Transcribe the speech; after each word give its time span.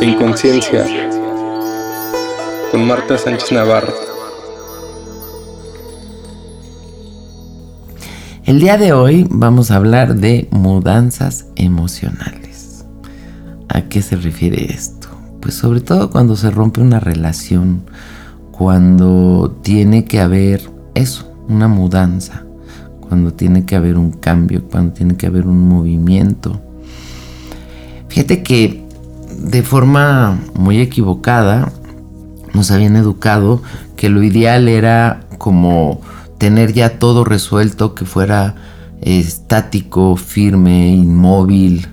Inconsciencia 0.00 0.86
con 2.70 2.86
Marta 2.86 3.18
Sánchez 3.18 3.52
Navarro. 3.52 3.92
El 8.44 8.60
día 8.60 8.78
de 8.78 8.92
hoy 8.92 9.26
vamos 9.28 9.70
a 9.70 9.76
hablar 9.76 10.14
de 10.14 10.48
mudanzas 10.50 11.46
emocionales. 11.56 12.86
¿A 13.68 13.82
qué 13.82 14.00
se 14.00 14.16
refiere 14.16 14.72
esto? 14.72 15.08
Pues 15.42 15.54
sobre 15.54 15.80
todo 15.80 16.10
cuando 16.10 16.34
se 16.36 16.50
rompe 16.50 16.80
una 16.80 17.00
relación, 17.00 17.82
cuando 18.52 19.58
tiene 19.62 20.04
que 20.04 20.20
haber 20.20 20.62
eso, 20.94 21.30
una 21.48 21.68
mudanza, 21.68 22.44
cuando 23.00 23.34
tiene 23.34 23.66
que 23.66 23.76
haber 23.76 23.98
un 23.98 24.12
cambio, 24.12 24.66
cuando 24.68 24.94
tiene 24.94 25.16
que 25.16 25.26
haber 25.26 25.46
un 25.46 25.68
movimiento. 25.68 26.62
Fíjate 28.18 28.42
que 28.42 28.84
de 29.38 29.62
forma 29.62 30.40
muy 30.56 30.80
equivocada 30.80 31.70
nos 32.52 32.72
habían 32.72 32.96
educado 32.96 33.62
que 33.94 34.08
lo 34.08 34.24
ideal 34.24 34.66
era 34.66 35.20
como 35.38 36.00
tener 36.36 36.72
ya 36.72 36.98
todo 36.98 37.22
resuelto, 37.22 37.94
que 37.94 38.06
fuera 38.06 38.56
estático, 39.02 40.16
firme, 40.16 40.90
inmóvil, 40.90 41.86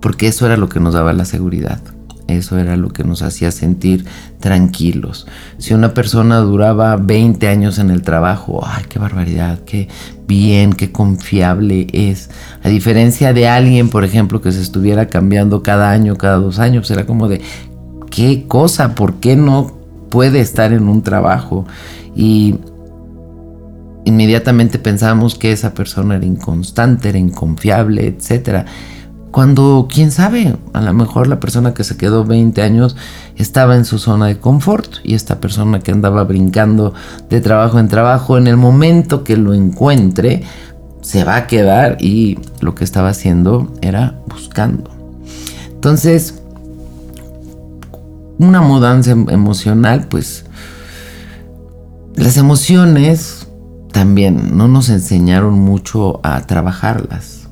porque 0.00 0.28
eso 0.28 0.46
era 0.46 0.56
lo 0.56 0.68
que 0.68 0.78
nos 0.78 0.94
daba 0.94 1.12
la 1.12 1.24
seguridad. 1.24 1.80
Eso 2.26 2.58
era 2.58 2.76
lo 2.76 2.88
que 2.88 3.04
nos 3.04 3.22
hacía 3.22 3.50
sentir 3.50 4.06
tranquilos. 4.40 5.26
Si 5.58 5.74
una 5.74 5.92
persona 5.92 6.38
duraba 6.38 6.96
20 6.96 7.46
años 7.48 7.78
en 7.78 7.90
el 7.90 8.02
trabajo, 8.02 8.62
ay, 8.64 8.84
qué 8.88 8.98
barbaridad, 8.98 9.58
qué 9.66 9.88
bien, 10.26 10.72
qué 10.72 10.90
confiable 10.90 11.86
es. 11.92 12.30
A 12.62 12.68
diferencia 12.70 13.34
de 13.34 13.46
alguien, 13.46 13.90
por 13.90 14.04
ejemplo, 14.04 14.40
que 14.40 14.52
se 14.52 14.62
estuviera 14.62 15.08
cambiando 15.08 15.62
cada 15.62 15.90
año, 15.90 16.16
cada 16.16 16.36
dos 16.36 16.58
años, 16.58 16.90
era 16.90 17.04
como 17.04 17.28
de, 17.28 17.42
¿qué 18.10 18.46
cosa? 18.48 18.94
¿Por 18.94 19.16
qué 19.16 19.36
no 19.36 19.76
puede 20.08 20.40
estar 20.40 20.72
en 20.72 20.88
un 20.88 21.02
trabajo? 21.02 21.66
Y 22.16 22.54
inmediatamente 24.06 24.78
pensamos 24.78 25.34
que 25.34 25.52
esa 25.52 25.74
persona 25.74 26.16
era 26.16 26.24
inconstante, 26.24 27.10
era 27.10 27.18
inconfiable, 27.18 28.06
etcétera. 28.06 28.64
Cuando, 29.34 29.88
quién 29.92 30.12
sabe, 30.12 30.54
a 30.74 30.80
lo 30.80 30.94
mejor 30.94 31.26
la 31.26 31.40
persona 31.40 31.74
que 31.74 31.82
se 31.82 31.96
quedó 31.96 32.24
20 32.24 32.62
años 32.62 32.94
estaba 33.34 33.74
en 33.74 33.84
su 33.84 33.98
zona 33.98 34.26
de 34.26 34.38
confort 34.38 34.98
y 35.02 35.14
esta 35.14 35.40
persona 35.40 35.80
que 35.80 35.90
andaba 35.90 36.22
brincando 36.22 36.94
de 37.28 37.40
trabajo 37.40 37.80
en 37.80 37.88
trabajo, 37.88 38.38
en 38.38 38.46
el 38.46 38.56
momento 38.56 39.24
que 39.24 39.36
lo 39.36 39.52
encuentre, 39.52 40.44
se 41.02 41.24
va 41.24 41.34
a 41.34 41.46
quedar 41.48 41.96
y 41.98 42.38
lo 42.60 42.76
que 42.76 42.84
estaba 42.84 43.08
haciendo 43.08 43.72
era 43.82 44.20
buscando. 44.28 44.88
Entonces, 45.66 46.40
una 48.38 48.60
mudanza 48.60 49.10
em-, 49.10 49.28
emocional, 49.30 50.06
pues 50.08 50.44
las 52.14 52.36
emociones 52.36 53.48
también 53.90 54.56
no 54.56 54.68
nos 54.68 54.90
enseñaron 54.90 55.54
mucho 55.54 56.20
a 56.22 56.40
trabajarlas 56.42 57.43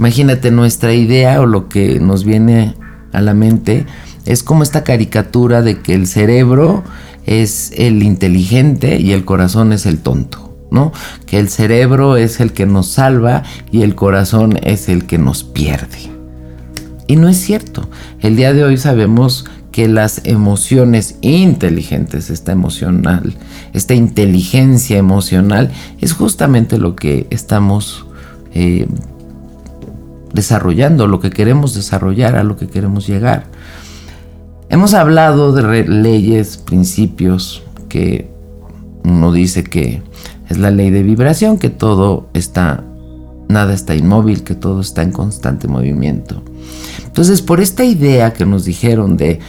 Imagínate 0.00 0.50
nuestra 0.50 0.94
idea 0.94 1.42
o 1.42 1.46
lo 1.46 1.68
que 1.68 2.00
nos 2.00 2.24
viene 2.24 2.74
a 3.12 3.20
la 3.20 3.34
mente 3.34 3.84
es 4.24 4.42
como 4.42 4.62
esta 4.62 4.82
caricatura 4.82 5.60
de 5.60 5.82
que 5.82 5.92
el 5.92 6.06
cerebro 6.06 6.82
es 7.26 7.70
el 7.76 8.02
inteligente 8.02 8.98
y 8.98 9.12
el 9.12 9.26
corazón 9.26 9.74
es 9.74 9.84
el 9.84 9.98
tonto, 9.98 10.56
¿no? 10.70 10.90
Que 11.26 11.38
el 11.38 11.50
cerebro 11.50 12.16
es 12.16 12.40
el 12.40 12.54
que 12.54 12.64
nos 12.64 12.86
salva 12.86 13.42
y 13.70 13.82
el 13.82 13.94
corazón 13.94 14.58
es 14.62 14.88
el 14.88 15.04
que 15.04 15.18
nos 15.18 15.44
pierde. 15.44 16.10
Y 17.06 17.16
no 17.16 17.28
es 17.28 17.36
cierto. 17.36 17.86
El 18.20 18.36
día 18.36 18.54
de 18.54 18.64
hoy 18.64 18.78
sabemos 18.78 19.44
que 19.70 19.86
las 19.86 20.22
emociones 20.24 21.16
inteligentes, 21.20 22.30
esta 22.30 22.52
emocional, 22.52 23.34
esta 23.74 23.92
inteligencia 23.92 24.96
emocional, 24.96 25.70
es 26.00 26.14
justamente 26.14 26.78
lo 26.78 26.96
que 26.96 27.26
estamos 27.28 28.06
eh, 28.54 28.88
desarrollando, 30.32 31.06
lo 31.06 31.20
que 31.20 31.30
queremos 31.30 31.74
desarrollar, 31.74 32.36
a 32.36 32.44
lo 32.44 32.56
que 32.56 32.68
queremos 32.68 33.06
llegar. 33.06 33.44
Hemos 34.68 34.94
hablado 34.94 35.52
de 35.52 35.84
leyes, 35.84 36.56
principios, 36.56 37.62
que 37.88 38.30
uno 39.04 39.32
dice 39.32 39.64
que 39.64 40.02
es 40.48 40.58
la 40.58 40.70
ley 40.70 40.90
de 40.90 41.02
vibración, 41.02 41.58
que 41.58 41.70
todo 41.70 42.28
está, 42.34 42.84
nada 43.48 43.74
está 43.74 43.94
inmóvil, 43.94 44.44
que 44.44 44.54
todo 44.54 44.80
está 44.80 45.02
en 45.02 45.12
constante 45.12 45.66
movimiento. 45.66 46.42
Entonces, 47.04 47.42
por 47.42 47.60
esta 47.60 47.84
idea 47.84 48.32
que 48.32 48.46
nos 48.46 48.64
dijeron 48.64 49.16
de 49.16 49.40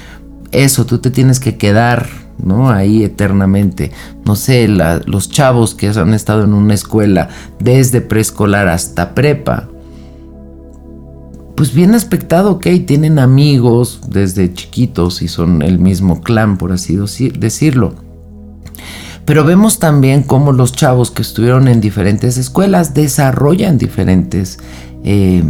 eso, 0.51 0.85
tú 0.85 0.97
te 0.97 1.11
tienes 1.11 1.39
que 1.39 1.57
quedar 1.57 2.07
¿no? 2.43 2.69
Ahí 2.69 3.03
eternamente. 3.03 3.91
No 4.25 4.35
sé, 4.35 4.67
los 4.67 5.29
chavos 5.29 5.75
que 5.75 5.89
han 5.89 6.13
estado 6.13 6.43
en 6.43 6.53
una 6.53 6.73
escuela 6.73 7.29
desde 7.59 8.01
preescolar 8.01 8.67
hasta 8.67 9.13
prepa, 9.13 9.69
pues 11.61 11.75
bien 11.75 11.93
aspectado, 11.93 12.53
ok, 12.53 12.65
tienen 12.87 13.19
amigos 13.19 14.01
desde 14.07 14.51
chiquitos 14.51 15.21
y 15.21 15.27
son 15.27 15.61
el 15.61 15.77
mismo 15.77 16.21
clan, 16.21 16.57
por 16.57 16.71
así 16.71 16.97
decirlo. 17.37 17.93
Pero 19.25 19.43
vemos 19.45 19.77
también 19.77 20.23
cómo 20.23 20.53
los 20.53 20.73
chavos 20.73 21.11
que 21.11 21.21
estuvieron 21.21 21.67
en 21.67 21.79
diferentes 21.79 22.37
escuelas 22.37 22.95
desarrollan 22.95 23.77
diferentes 23.77 24.57
eh, 25.03 25.43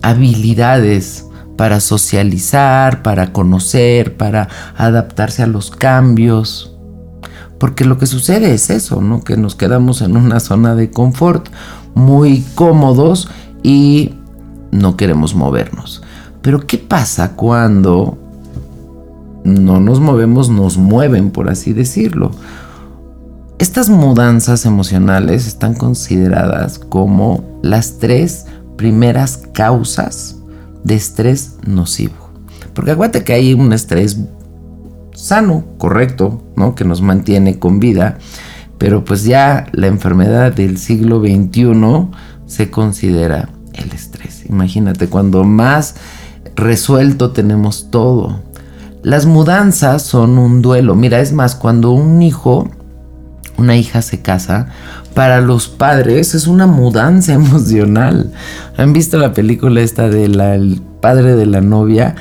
habilidades 0.00 1.26
para 1.58 1.80
socializar, 1.80 3.02
para 3.02 3.34
conocer, 3.34 4.16
para 4.16 4.48
adaptarse 4.74 5.42
a 5.42 5.46
los 5.48 5.70
cambios. 5.70 6.74
Porque 7.60 7.84
lo 7.84 7.98
que 7.98 8.06
sucede 8.06 8.54
es 8.54 8.70
eso, 8.70 9.02
¿no? 9.02 9.22
Que 9.22 9.36
nos 9.36 9.54
quedamos 9.54 10.00
en 10.00 10.16
una 10.16 10.40
zona 10.40 10.74
de 10.74 10.90
confort 10.90 11.50
muy 11.94 12.42
cómodos 12.54 13.28
y 13.62 14.14
no 14.72 14.96
queremos 14.96 15.36
movernos. 15.36 16.02
Pero 16.42 16.66
¿qué 16.66 16.78
pasa 16.78 17.36
cuando 17.36 18.18
no 19.44 19.78
nos 19.78 20.00
movemos, 20.00 20.48
nos 20.50 20.76
mueven, 20.76 21.30
por 21.30 21.48
así 21.48 21.72
decirlo? 21.72 22.32
Estas 23.58 23.88
mudanzas 23.88 24.66
emocionales 24.66 25.46
están 25.46 25.74
consideradas 25.74 26.80
como 26.80 27.60
las 27.62 27.98
tres 27.98 28.46
primeras 28.76 29.36
causas 29.52 30.38
de 30.82 30.96
estrés 30.96 31.58
nocivo. 31.64 32.14
Porque 32.74 32.90
acuérdate 32.90 33.22
que 33.22 33.34
hay 33.34 33.54
un 33.54 33.72
estrés 33.72 34.18
sano, 35.14 35.64
correcto, 35.78 36.42
¿no? 36.56 36.74
Que 36.74 36.84
nos 36.84 37.02
mantiene 37.02 37.58
con 37.58 37.78
vida. 37.78 38.18
Pero 38.78 39.04
pues 39.04 39.22
ya 39.24 39.66
la 39.72 39.86
enfermedad 39.86 40.52
del 40.52 40.78
siglo 40.78 41.20
XXI 41.20 42.08
se 42.46 42.70
considera 42.70 43.48
el 43.74 43.92
estrés. 43.92 44.21
Imagínate, 44.52 45.08
cuando 45.08 45.44
más 45.44 45.94
resuelto 46.54 47.30
tenemos 47.30 47.90
todo. 47.90 48.40
Las 49.02 49.24
mudanzas 49.24 50.02
son 50.02 50.38
un 50.38 50.60
duelo. 50.60 50.94
Mira, 50.94 51.20
es 51.20 51.32
más, 51.32 51.56
cuando 51.56 51.90
un 51.92 52.22
hijo, 52.22 52.70
una 53.56 53.76
hija 53.76 54.02
se 54.02 54.20
casa, 54.20 54.68
para 55.14 55.40
los 55.40 55.68
padres 55.68 56.34
es 56.34 56.46
una 56.46 56.66
mudanza 56.66 57.32
emocional. 57.34 58.30
¿Han 58.76 58.92
visto 58.92 59.16
la 59.16 59.32
película 59.32 59.80
esta 59.80 60.08
del 60.08 60.82
padre 61.00 61.34
de 61.34 61.46
la 61.46 61.62
novia? 61.62 62.14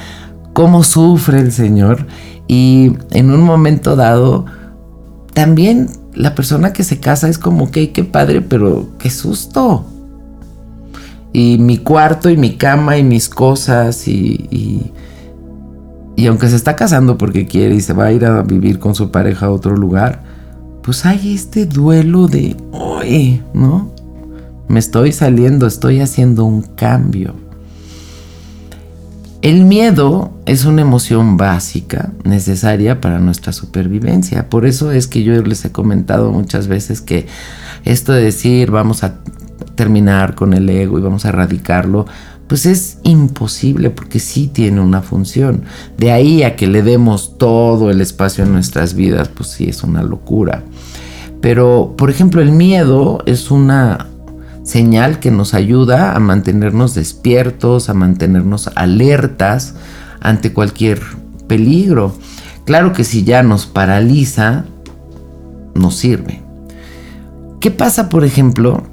Cómo 0.53 0.83
sufre 0.83 1.39
el 1.39 1.51
Señor. 1.51 2.07
Y 2.47 2.93
en 3.11 3.29
un 3.29 3.41
momento 3.41 3.97
dado, 3.97 4.45
también 5.33 5.89
la 6.13 6.33
persona 6.33 6.71
que 6.71 6.83
se 6.83 6.99
casa 6.99 7.27
es 7.27 7.37
como 7.37 7.71
que, 7.71 7.91
qué 7.91 8.05
padre, 8.05 8.41
pero 8.41 8.87
qué 8.99 9.09
susto 9.09 9.85
y 11.33 11.57
mi 11.59 11.77
cuarto 11.77 12.29
y 12.29 12.37
mi 12.37 12.55
cama 12.55 12.97
y 12.97 13.03
mis 13.03 13.29
cosas 13.29 14.07
y, 14.07 14.91
y, 16.15 16.27
aunque 16.27 16.49
se 16.49 16.55
está 16.55 16.75
casando 16.75 17.17
porque 17.17 17.47
quiere 17.47 17.75
y 17.75 17.81
se 17.81 17.93
va 17.93 18.05
a 18.05 18.11
ir 18.11 18.25
a 18.25 18.43
vivir 18.43 18.79
con 18.79 18.93
su 18.93 19.09
pareja 19.11 19.47
a 19.47 19.51
otro 19.51 19.75
lugar, 19.75 20.23
pues 20.83 21.05
hay 21.05 21.33
este 21.33 21.65
duelo 21.65 22.27
de, 22.27 22.55
oye, 22.71 23.41
¿no? 23.53 23.91
Me 24.67 24.79
estoy 24.79 25.11
saliendo, 25.11 25.65
estoy 25.67 25.99
haciendo 25.99 26.45
un 26.45 26.61
cambio. 26.61 27.35
El 29.41 29.65
miedo 29.65 30.31
es 30.45 30.65
una 30.65 30.83
emoción 30.83 31.35
básica, 31.35 32.11
necesaria 32.23 33.01
para 33.01 33.19
nuestra 33.19 33.53
supervivencia. 33.53 34.49
Por 34.49 34.67
eso 34.67 34.91
es 34.91 35.07
que 35.07 35.23
yo 35.23 35.41
les 35.41 35.65
he 35.65 35.71
comentado 35.71 36.31
muchas 36.31 36.67
veces 36.67 37.01
que 37.01 37.25
esto 37.83 38.13
de 38.13 38.21
decir 38.21 38.69
vamos 38.69 39.03
a 39.03 39.20
terminar 39.81 40.35
con 40.35 40.53
el 40.53 40.69
ego 40.69 40.99
y 40.99 41.01
vamos 41.01 41.25
a 41.25 41.29
erradicarlo, 41.29 42.05
pues 42.45 42.67
es 42.67 42.99
imposible 43.01 43.89
porque 43.89 44.19
sí 44.19 44.45
tiene 44.47 44.79
una 44.79 45.01
función. 45.01 45.63
De 45.97 46.11
ahí 46.11 46.43
a 46.43 46.55
que 46.55 46.67
le 46.67 46.83
demos 46.83 47.39
todo 47.39 47.89
el 47.89 47.99
espacio 47.99 48.43
en 48.43 48.51
nuestras 48.51 48.93
vidas, 48.93 49.27
pues 49.29 49.49
sí 49.49 49.69
es 49.69 49.83
una 49.83 50.03
locura. 50.03 50.61
Pero, 51.41 51.95
por 51.97 52.11
ejemplo, 52.11 52.43
el 52.43 52.51
miedo 52.51 53.23
es 53.25 53.49
una 53.49 54.05
señal 54.61 55.17
que 55.17 55.31
nos 55.31 55.55
ayuda 55.55 56.15
a 56.15 56.19
mantenernos 56.19 56.93
despiertos, 56.93 57.89
a 57.89 57.95
mantenernos 57.95 58.69
alertas, 58.75 59.73
ante 60.19 60.53
cualquier 60.53 61.01
peligro. 61.47 62.13
Claro 62.65 62.93
que 62.93 63.03
si 63.03 63.23
ya 63.23 63.41
nos 63.41 63.65
paraliza, 63.65 64.65
nos 65.73 65.95
sirve. 65.95 66.43
¿Qué 67.59 67.71
pasa, 67.71 68.09
por 68.09 68.23
ejemplo, 68.23 68.90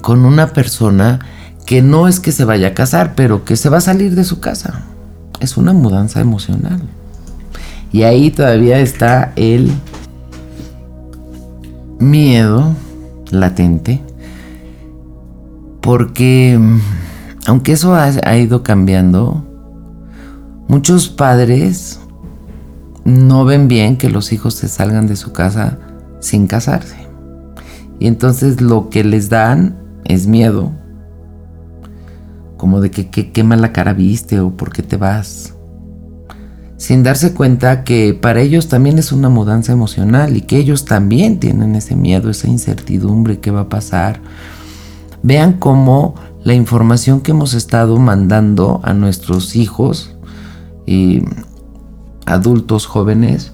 con 0.00 0.24
una 0.24 0.48
persona 0.48 1.20
que 1.66 1.82
no 1.82 2.08
es 2.08 2.20
que 2.20 2.32
se 2.32 2.44
vaya 2.44 2.68
a 2.68 2.74
casar, 2.74 3.14
pero 3.14 3.44
que 3.44 3.56
se 3.56 3.68
va 3.68 3.78
a 3.78 3.82
salir 3.82 4.14
de 4.14 4.24
su 4.24 4.40
casa? 4.40 4.84
Es 5.40 5.56
una 5.56 5.72
mudanza 5.72 6.20
emocional. 6.20 6.80
Y 7.92 8.02
ahí 8.02 8.30
todavía 8.30 8.78
está 8.80 9.32
el 9.36 9.70
miedo 11.98 12.74
latente. 13.30 14.02
Porque 15.80 16.58
aunque 17.46 17.72
eso 17.72 17.94
ha, 17.94 18.36
ido 18.36 18.62
cambiando, 18.62 19.42
muchos 20.68 21.08
padres 21.08 22.00
no 23.04 23.46
ven 23.46 23.68
bien 23.68 23.96
que 23.96 24.10
los 24.10 24.32
hijos 24.32 24.54
se 24.54 24.68
salgan 24.68 25.06
de 25.06 25.16
su 25.16 25.32
casa 25.32 25.78
sin 26.20 26.46
casarse. 26.46 26.96
Y 27.98 28.06
entonces 28.06 28.60
lo 28.60 28.90
que 28.90 29.02
les 29.02 29.30
dan 29.30 29.76
es 30.08 30.26
miedo. 30.26 30.72
Como 32.56 32.80
de 32.80 32.90
que 32.90 33.08
qué 33.10 33.44
mala 33.44 33.72
cara 33.72 33.92
viste 33.92 34.40
o 34.40 34.56
por 34.56 34.72
qué 34.72 34.82
te 34.82 34.96
vas 34.96 35.54
sin 36.78 37.02
darse 37.02 37.34
cuenta 37.34 37.82
que 37.82 38.14
para 38.14 38.40
ellos 38.40 38.68
también 38.68 38.98
es 38.98 39.10
una 39.10 39.28
mudanza 39.28 39.72
emocional 39.72 40.36
y 40.36 40.42
que 40.42 40.56
ellos 40.56 40.84
también 40.84 41.40
tienen 41.40 41.74
ese 41.74 41.96
miedo, 41.96 42.30
esa 42.30 42.48
incertidumbre 42.48 43.40
que 43.40 43.50
va 43.50 43.62
a 43.62 43.68
pasar. 43.68 44.20
Vean 45.22 45.54
cómo 45.54 46.14
la 46.44 46.54
información 46.54 47.20
que 47.20 47.32
hemos 47.32 47.52
estado 47.52 47.98
mandando 47.98 48.80
a 48.84 48.94
nuestros 48.94 49.56
hijos 49.56 50.14
y 50.86 51.22
adultos 52.26 52.86
jóvenes 52.86 53.52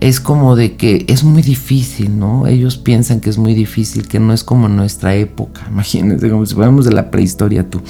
es 0.00 0.20
como 0.20 0.56
de 0.56 0.76
que 0.76 1.04
es 1.08 1.24
muy 1.24 1.42
difícil, 1.42 2.18
¿no? 2.18 2.46
Ellos 2.46 2.76
piensan 2.76 3.20
que 3.20 3.30
es 3.30 3.38
muy 3.38 3.54
difícil, 3.54 4.08
que 4.08 4.20
no 4.20 4.32
es 4.32 4.44
como 4.44 4.68
nuestra 4.68 5.14
época. 5.14 5.62
Imagínense, 5.70 6.30
como 6.30 6.44
si 6.46 6.54
fuéramos 6.54 6.84
de 6.84 6.92
la 6.92 7.10
prehistoria 7.10 7.68
tú. 7.68 7.80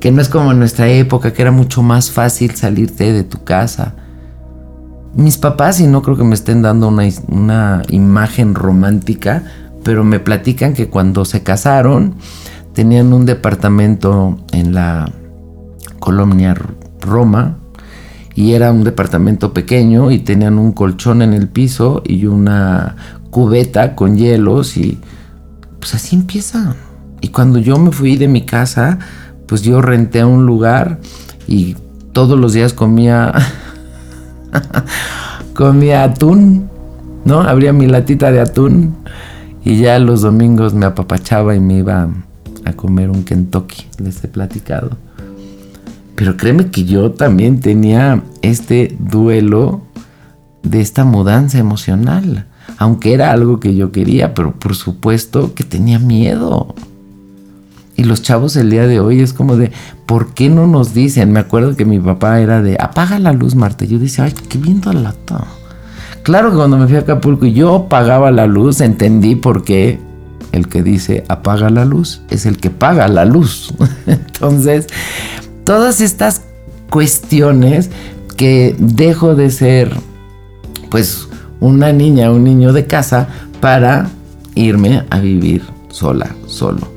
Que 0.00 0.10
no 0.10 0.22
es 0.22 0.28
como 0.28 0.52
nuestra 0.54 0.88
época, 0.88 1.32
que 1.32 1.42
era 1.42 1.50
mucho 1.50 1.82
más 1.82 2.10
fácil 2.10 2.54
salirte 2.54 3.12
de 3.12 3.24
tu 3.24 3.42
casa. 3.44 3.94
Mis 5.14 5.36
papás, 5.36 5.80
y 5.80 5.86
no 5.86 6.02
creo 6.02 6.16
que 6.16 6.24
me 6.24 6.34
estén 6.34 6.62
dando 6.62 6.88
una, 6.88 7.08
una 7.28 7.82
imagen 7.88 8.54
romántica, 8.54 9.42
pero 9.82 10.04
me 10.04 10.20
platican 10.20 10.74
que 10.74 10.88
cuando 10.88 11.24
se 11.24 11.42
casaron 11.42 12.14
tenían 12.74 13.12
un 13.12 13.26
departamento 13.26 14.38
en 14.52 14.74
la 14.74 15.10
colonia 15.98 16.54
Roma, 17.00 17.58
y 18.38 18.52
era 18.52 18.70
un 18.70 18.84
departamento 18.84 19.52
pequeño 19.52 20.12
y 20.12 20.20
tenían 20.20 20.60
un 20.60 20.70
colchón 20.70 21.22
en 21.22 21.32
el 21.32 21.48
piso 21.48 22.04
y 22.06 22.26
una 22.26 22.94
cubeta 23.30 23.96
con 23.96 24.16
hielos 24.16 24.76
y 24.76 25.00
pues 25.80 25.96
así 25.96 26.14
empieza. 26.14 26.76
Y 27.20 27.30
cuando 27.30 27.58
yo 27.58 27.80
me 27.80 27.90
fui 27.90 28.16
de 28.16 28.28
mi 28.28 28.42
casa, 28.46 29.00
pues 29.48 29.62
yo 29.62 29.82
renté 29.82 30.24
un 30.24 30.46
lugar 30.46 31.00
y 31.48 31.74
todos 32.12 32.38
los 32.38 32.52
días 32.52 32.72
comía 32.74 33.34
comía 35.52 36.04
atún, 36.04 36.70
¿no? 37.24 37.40
Abría 37.40 37.72
mi 37.72 37.88
latita 37.88 38.30
de 38.30 38.38
atún 38.38 38.98
y 39.64 39.80
ya 39.80 39.98
los 39.98 40.20
domingos 40.20 40.74
me 40.74 40.86
apapachaba 40.86 41.56
y 41.56 41.60
me 41.60 41.78
iba 41.78 42.08
a 42.64 42.72
comer 42.74 43.10
un 43.10 43.24
Kentucky, 43.24 43.88
les 43.98 44.22
he 44.22 44.28
platicado. 44.28 45.07
Pero 46.18 46.36
créeme 46.36 46.66
que 46.66 46.84
yo 46.84 47.12
también 47.12 47.60
tenía 47.60 48.24
este 48.42 48.96
duelo 48.98 49.82
de 50.64 50.80
esta 50.80 51.04
mudanza 51.04 51.58
emocional. 51.58 52.46
Aunque 52.76 53.14
era 53.14 53.30
algo 53.30 53.60
que 53.60 53.76
yo 53.76 53.92
quería, 53.92 54.34
pero 54.34 54.50
por 54.58 54.74
supuesto 54.74 55.54
que 55.54 55.62
tenía 55.62 56.00
miedo. 56.00 56.74
Y 57.94 58.02
los 58.02 58.20
chavos 58.20 58.56
el 58.56 58.68
día 58.68 58.88
de 58.88 58.98
hoy 58.98 59.20
es 59.20 59.32
como 59.32 59.56
de, 59.56 59.70
¿por 60.06 60.34
qué 60.34 60.50
no 60.50 60.66
nos 60.66 60.92
dicen? 60.92 61.30
Me 61.30 61.38
acuerdo 61.38 61.76
que 61.76 61.84
mi 61.84 62.00
papá 62.00 62.40
era 62.40 62.62
de, 62.62 62.76
apaga 62.80 63.20
la 63.20 63.32
luz, 63.32 63.54
Marta. 63.54 63.84
Yo 63.84 64.00
decía, 64.00 64.24
ay, 64.24 64.34
qué 64.48 64.58
viendo 64.58 64.92
la 64.92 65.14
Claro 66.24 66.50
que 66.50 66.56
cuando 66.56 66.78
me 66.78 66.88
fui 66.88 66.96
a 66.96 67.00
Acapulco 67.00 67.46
y 67.46 67.52
yo 67.52 67.76
apagaba 67.76 68.32
la 68.32 68.48
luz, 68.48 68.80
entendí 68.80 69.36
por 69.36 69.62
qué 69.62 70.00
el 70.52 70.68
que 70.68 70.82
dice 70.82 71.24
apaga 71.28 71.70
la 71.70 71.84
luz 71.84 72.22
es 72.30 72.46
el 72.46 72.58
que 72.58 72.70
paga 72.70 73.06
la 73.08 73.24
luz. 73.24 73.72
Entonces, 74.06 74.88
todas 75.68 76.00
estas 76.00 76.40
cuestiones 76.88 77.90
que 78.38 78.74
dejo 78.78 79.34
de 79.34 79.50
ser 79.50 79.94
pues 80.90 81.28
una 81.60 81.92
niña, 81.92 82.32
un 82.32 82.44
niño 82.44 82.72
de 82.72 82.86
casa 82.86 83.28
para 83.60 84.08
irme 84.54 85.04
a 85.10 85.18
vivir 85.18 85.62
sola, 85.90 86.34
solo. 86.46 86.88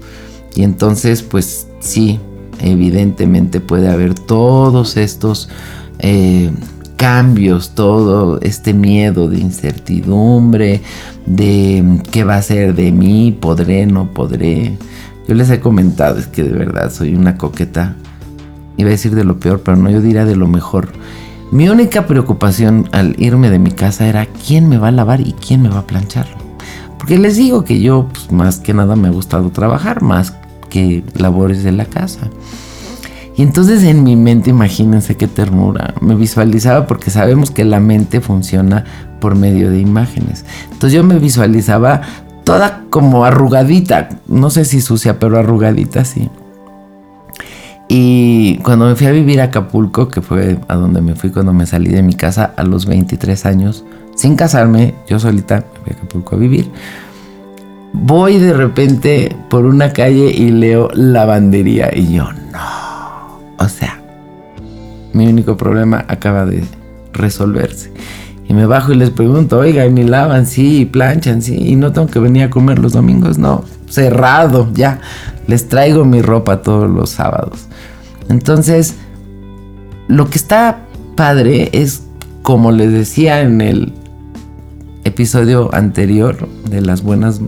Y 0.55 0.63
entonces 0.63 1.21
pues 1.21 1.67
sí, 1.81 2.17
evidentemente 2.61 3.59
puede 3.59 3.89
haber 3.89 4.13
todos 4.13 4.95
estos 4.95 5.49
eh, 5.99 6.49
cambios, 6.95 7.75
todo 7.75 8.39
este 8.39 8.73
miedo 8.73 9.27
de 9.27 9.39
incertidumbre, 9.39 10.79
de 11.25 11.99
qué 12.09 12.23
va 12.23 12.37
a 12.37 12.41
ser 12.41 12.73
de 12.73 12.93
mí, 12.93 13.37
podré, 13.37 13.85
no 13.85 14.13
podré. 14.13 14.77
Yo 15.27 15.35
les 15.35 15.49
he 15.49 15.59
comentado, 15.59 16.19
es 16.19 16.27
que 16.27 16.45
de 16.45 16.53
verdad 16.53 16.89
soy 16.89 17.15
una 17.15 17.37
coqueta 17.37 17.97
Iba 18.81 18.87
a 18.87 18.91
decir 18.91 19.13
de 19.13 19.23
lo 19.23 19.39
peor, 19.39 19.61
pero 19.63 19.77
no, 19.77 19.91
yo 19.91 20.01
diría 20.01 20.25
de 20.25 20.35
lo 20.35 20.47
mejor. 20.47 20.91
Mi 21.51 21.69
única 21.69 22.07
preocupación 22.07 22.89
al 22.91 23.15
irme 23.19 23.51
de 23.51 23.59
mi 23.59 23.69
casa 23.69 24.07
era 24.07 24.25
quién 24.25 24.67
me 24.67 24.79
va 24.79 24.87
a 24.87 24.91
lavar 24.91 25.21
y 25.21 25.33
quién 25.33 25.61
me 25.61 25.69
va 25.69 25.79
a 25.79 25.85
planchar. 25.85 26.25
Porque 26.97 27.19
les 27.19 27.35
digo 27.35 27.63
que 27.63 27.79
yo, 27.79 28.07
pues, 28.11 28.31
más 28.31 28.57
que 28.57 28.73
nada, 28.73 28.95
me 28.95 29.07
ha 29.07 29.11
gustado 29.11 29.51
trabajar, 29.51 30.01
más 30.01 30.33
que 30.71 31.03
labores 31.13 31.63
de 31.63 31.73
la 31.73 31.85
casa. 31.85 32.31
Y 33.37 33.43
entonces 33.43 33.83
en 33.83 34.03
mi 34.03 34.15
mente, 34.15 34.49
imagínense 34.49 35.15
qué 35.15 35.27
ternura, 35.27 35.93
me 36.01 36.15
visualizaba 36.15 36.87
porque 36.87 37.11
sabemos 37.11 37.51
que 37.51 37.65
la 37.65 37.79
mente 37.79 38.19
funciona 38.19 38.85
por 39.19 39.35
medio 39.35 39.69
de 39.69 39.79
imágenes. 39.79 40.43
Entonces 40.71 40.93
yo 40.93 41.03
me 41.03 41.19
visualizaba 41.19 42.01
toda 42.43 42.85
como 42.89 43.25
arrugadita, 43.25 44.09
no 44.27 44.49
sé 44.49 44.65
si 44.65 44.81
sucia, 44.81 45.19
pero 45.19 45.37
arrugadita 45.37 46.03
sí. 46.03 46.31
Y 47.93 48.55
cuando 48.59 48.85
me 48.85 48.95
fui 48.95 49.05
a 49.07 49.11
vivir 49.11 49.41
a 49.41 49.45
Acapulco, 49.45 50.07
que 50.07 50.21
fue 50.21 50.57
a 50.69 50.75
donde 50.75 51.01
me 51.01 51.13
fui 51.13 51.29
cuando 51.29 51.51
me 51.51 51.65
salí 51.65 51.89
de 51.89 52.01
mi 52.01 52.13
casa 52.13 52.53
a 52.55 52.63
los 52.63 52.85
23 52.85 53.45
años, 53.45 53.83
sin 54.15 54.37
casarme, 54.37 54.95
yo 55.09 55.19
solita 55.19 55.57
me 55.57 55.83
fui 55.83 55.91
a 55.91 55.97
Acapulco 55.97 56.37
a 56.37 56.39
vivir. 56.39 56.71
Voy 57.91 58.39
de 58.39 58.53
repente 58.53 59.35
por 59.49 59.65
una 59.65 59.91
calle 59.91 60.31
y 60.31 60.51
leo 60.51 60.87
lavandería 60.93 61.89
y 61.93 62.13
yo, 62.13 62.31
no. 62.31 63.41
O 63.57 63.67
sea, 63.67 64.01
mi 65.11 65.27
único 65.27 65.57
problema 65.57 66.05
acaba 66.07 66.45
de 66.45 66.63
resolverse. 67.11 67.91
Y 68.47 68.53
me 68.53 68.67
bajo 68.67 68.93
y 68.93 68.95
les 68.95 69.09
pregunto, 69.09 69.59
oiga, 69.59 69.85
¿y 69.85 69.89
me 69.89 70.05
lavan? 70.05 70.45
Sí, 70.45 70.85
planchan, 70.85 71.41
sí. 71.41 71.57
Y 71.57 71.75
no 71.75 71.91
tengo 71.91 72.07
que 72.07 72.19
venir 72.19 72.43
a 72.43 72.49
comer 72.49 72.79
los 72.79 72.93
domingos, 72.93 73.37
no. 73.37 73.65
Cerrado, 73.91 74.71
ya. 74.73 74.99
Les 75.47 75.67
traigo 75.67 76.05
mi 76.05 76.21
ropa 76.21 76.61
todos 76.61 76.89
los 76.89 77.09
sábados. 77.09 77.67
Entonces, 78.29 78.95
lo 80.07 80.29
que 80.29 80.37
está 80.37 80.85
padre 81.15 81.69
es, 81.73 82.03
como 82.41 82.71
les 82.71 82.91
decía 82.91 83.41
en 83.41 83.61
el 83.61 83.93
episodio 85.03 85.69
anterior 85.73 86.47
de 86.69 86.81
las 86.81 87.03
buenas 87.03 87.41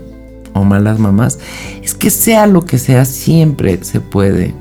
o 0.54 0.64
malas 0.64 1.00
mamás, 1.00 1.40
es 1.82 1.94
que 1.94 2.10
sea 2.10 2.46
lo 2.46 2.66
que 2.66 2.78
sea, 2.78 3.06
siempre 3.06 3.84
se 3.84 4.02
puede 4.02 4.54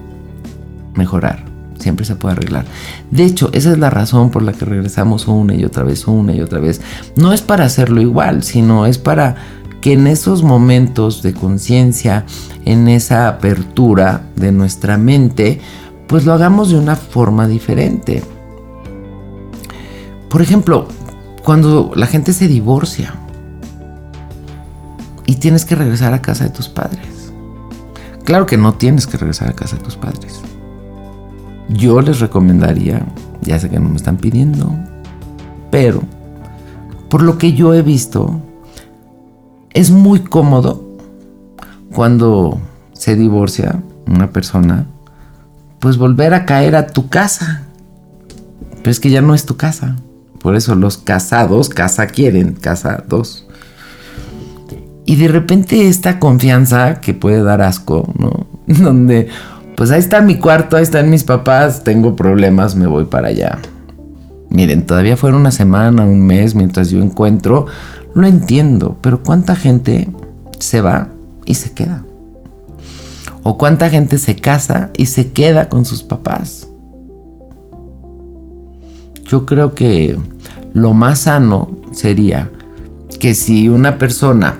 mejorar, 0.94 1.44
siempre 1.78 2.06
se 2.06 2.14
puede 2.16 2.34
arreglar. 2.34 2.64
De 3.10 3.24
hecho, 3.24 3.50
esa 3.52 3.72
es 3.72 3.78
la 3.78 3.90
razón 3.90 4.30
por 4.30 4.42
la 4.42 4.52
que 4.52 4.64
regresamos 4.64 5.26
una 5.26 5.54
y 5.54 5.64
otra 5.64 5.82
vez, 5.82 6.06
una 6.06 6.32
y 6.32 6.40
otra 6.40 6.60
vez. 6.60 6.80
No 7.16 7.32
es 7.32 7.42
para 7.42 7.64
hacerlo 7.64 8.00
igual, 8.00 8.42
sino 8.42 8.86
es 8.86 8.98
para 8.98 9.36
que 9.82 9.92
en 9.92 10.06
esos 10.06 10.44
momentos 10.44 11.22
de 11.22 11.34
conciencia, 11.34 12.24
en 12.64 12.86
esa 12.86 13.26
apertura 13.26 14.22
de 14.36 14.52
nuestra 14.52 14.96
mente, 14.96 15.60
pues 16.06 16.24
lo 16.24 16.32
hagamos 16.32 16.70
de 16.70 16.78
una 16.78 16.94
forma 16.94 17.48
diferente. 17.48 18.22
Por 20.30 20.40
ejemplo, 20.40 20.86
cuando 21.42 21.90
la 21.96 22.06
gente 22.06 22.32
se 22.32 22.46
divorcia 22.46 23.12
y 25.26 25.34
tienes 25.34 25.64
que 25.64 25.74
regresar 25.74 26.14
a 26.14 26.22
casa 26.22 26.44
de 26.44 26.50
tus 26.50 26.68
padres. 26.68 27.32
Claro 28.24 28.46
que 28.46 28.56
no 28.56 28.74
tienes 28.74 29.08
que 29.08 29.16
regresar 29.16 29.50
a 29.50 29.54
casa 29.54 29.76
de 29.76 29.82
tus 29.82 29.96
padres. 29.96 30.40
Yo 31.68 32.00
les 32.00 32.20
recomendaría, 32.20 33.04
ya 33.40 33.58
sé 33.58 33.68
que 33.68 33.80
no 33.80 33.88
me 33.88 33.96
están 33.96 34.16
pidiendo, 34.16 34.72
pero 35.72 36.02
por 37.08 37.22
lo 37.22 37.36
que 37.36 37.52
yo 37.52 37.74
he 37.74 37.82
visto, 37.82 38.40
es 39.75 39.91
muy 39.91 40.21
cómodo 40.21 40.97
cuando 41.95 42.61
se 42.93 43.17
divorcia 43.17 43.83
una 44.07 44.31
persona 44.31 44.87
pues 45.83 45.97
volver 45.97 46.33
a 46.33 46.47
caer 46.47 46.76
a 46.76 46.87
tu 46.87 47.09
casa. 47.09 47.62
Pero 48.76 48.91
es 48.91 49.00
que 49.00 49.11
ya 49.11 49.21
no 49.21 49.35
es 49.35 49.47
tu 49.47 49.57
casa. 49.57 49.97
Por 50.41 50.55
eso 50.55 50.76
los 50.76 50.97
casados, 50.97 51.69
casa 51.69 52.07
quieren, 52.07 52.52
casa 52.52 53.02
dos. 53.09 53.49
Y 55.05 55.17
de 55.17 55.26
repente 55.26 55.88
esta 55.88 56.21
confianza 56.21 57.00
que 57.00 57.14
puede 57.14 57.43
dar 57.43 57.62
asco, 57.62 58.12
¿no? 58.17 58.47
Donde, 58.67 59.29
pues 59.76 59.91
ahí 59.91 59.99
está 59.99 60.21
mi 60.21 60.38
cuarto, 60.38 60.76
ahí 60.76 60.85
están 60.85 61.11
mis 61.11 61.25
papás, 61.25 61.83
tengo 61.83 62.14
problemas, 62.14 62.76
me 62.76 62.87
voy 62.87 63.07
para 63.07 63.29
allá. 63.29 63.59
Miren, 64.50 64.87
todavía 64.87 65.17
fuera 65.17 65.37
una 65.37 65.50
semana, 65.50 66.05
un 66.05 66.25
mes, 66.25 66.55
mientras 66.55 66.91
yo 66.91 67.02
encuentro, 67.02 67.67
lo 68.14 68.26
entiendo, 68.26 68.97
pero 69.00 69.23
¿cuánta 69.23 69.57
gente 69.57 70.09
se 70.59 70.81
va 70.81 71.09
y 71.45 71.54
se 71.54 71.73
queda? 71.73 72.04
¿O 73.42 73.59
cuánta 73.59 73.90
gente 73.90 74.19
se 74.19 74.37
casa 74.37 74.90
y 74.97 75.07
se 75.07 75.33
queda 75.33 75.69
con 75.69 75.85
sus 75.85 76.02
papás? 76.02 76.69
Yo 79.25 79.47
creo 79.47 79.75
que 79.75 80.19
lo 80.73 80.95
más 80.95 81.21
sano 81.21 81.71
sería 81.92 82.50
que 83.19 83.35
si 83.35 83.69
una 83.69 83.99
persona 83.99 84.59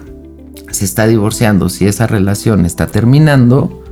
se 0.71 0.85
está 0.85 1.07
divorciando, 1.07 1.69
si 1.69 1.87
esa 1.87 2.07
relación 2.07 2.65
está 2.65 2.87
terminando, 2.87 3.83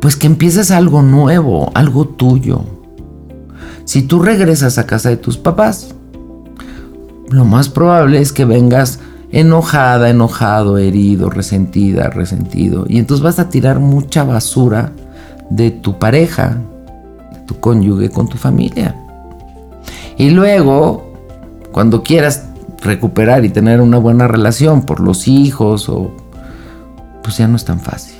pues 0.00 0.16
que 0.16 0.26
empieces 0.26 0.70
algo 0.70 1.02
nuevo, 1.02 1.70
algo 1.74 2.06
tuyo. 2.06 2.64
Si 3.84 4.02
tú 4.02 4.22
regresas 4.22 4.78
a 4.78 4.86
casa 4.86 5.10
de 5.10 5.16
tus 5.16 5.38
papás, 5.38 5.94
lo 7.32 7.44
más 7.44 7.68
probable 7.68 8.20
es 8.20 8.32
que 8.32 8.44
vengas 8.44 9.00
enojada, 9.30 10.10
enojado, 10.10 10.78
herido, 10.78 11.30
resentida, 11.30 12.10
resentido. 12.10 12.84
Y 12.88 12.98
entonces 12.98 13.24
vas 13.24 13.38
a 13.38 13.48
tirar 13.48 13.80
mucha 13.80 14.24
basura 14.24 14.92
de 15.50 15.70
tu 15.70 15.98
pareja, 15.98 16.58
de 17.32 17.38
tu 17.46 17.58
cónyuge 17.58 18.10
con 18.10 18.28
tu 18.28 18.36
familia. 18.36 18.94
Y 20.18 20.30
luego, 20.30 21.12
cuando 21.72 22.02
quieras 22.02 22.44
recuperar 22.82 23.44
y 23.44 23.48
tener 23.48 23.80
una 23.80 23.98
buena 23.98 24.28
relación 24.28 24.82
por 24.82 25.00
los 25.00 25.28
hijos 25.28 25.88
o 25.88 26.14
pues 27.22 27.38
ya 27.38 27.48
no 27.48 27.56
es 27.56 27.64
tan 27.64 27.80
fácil. 27.80 28.16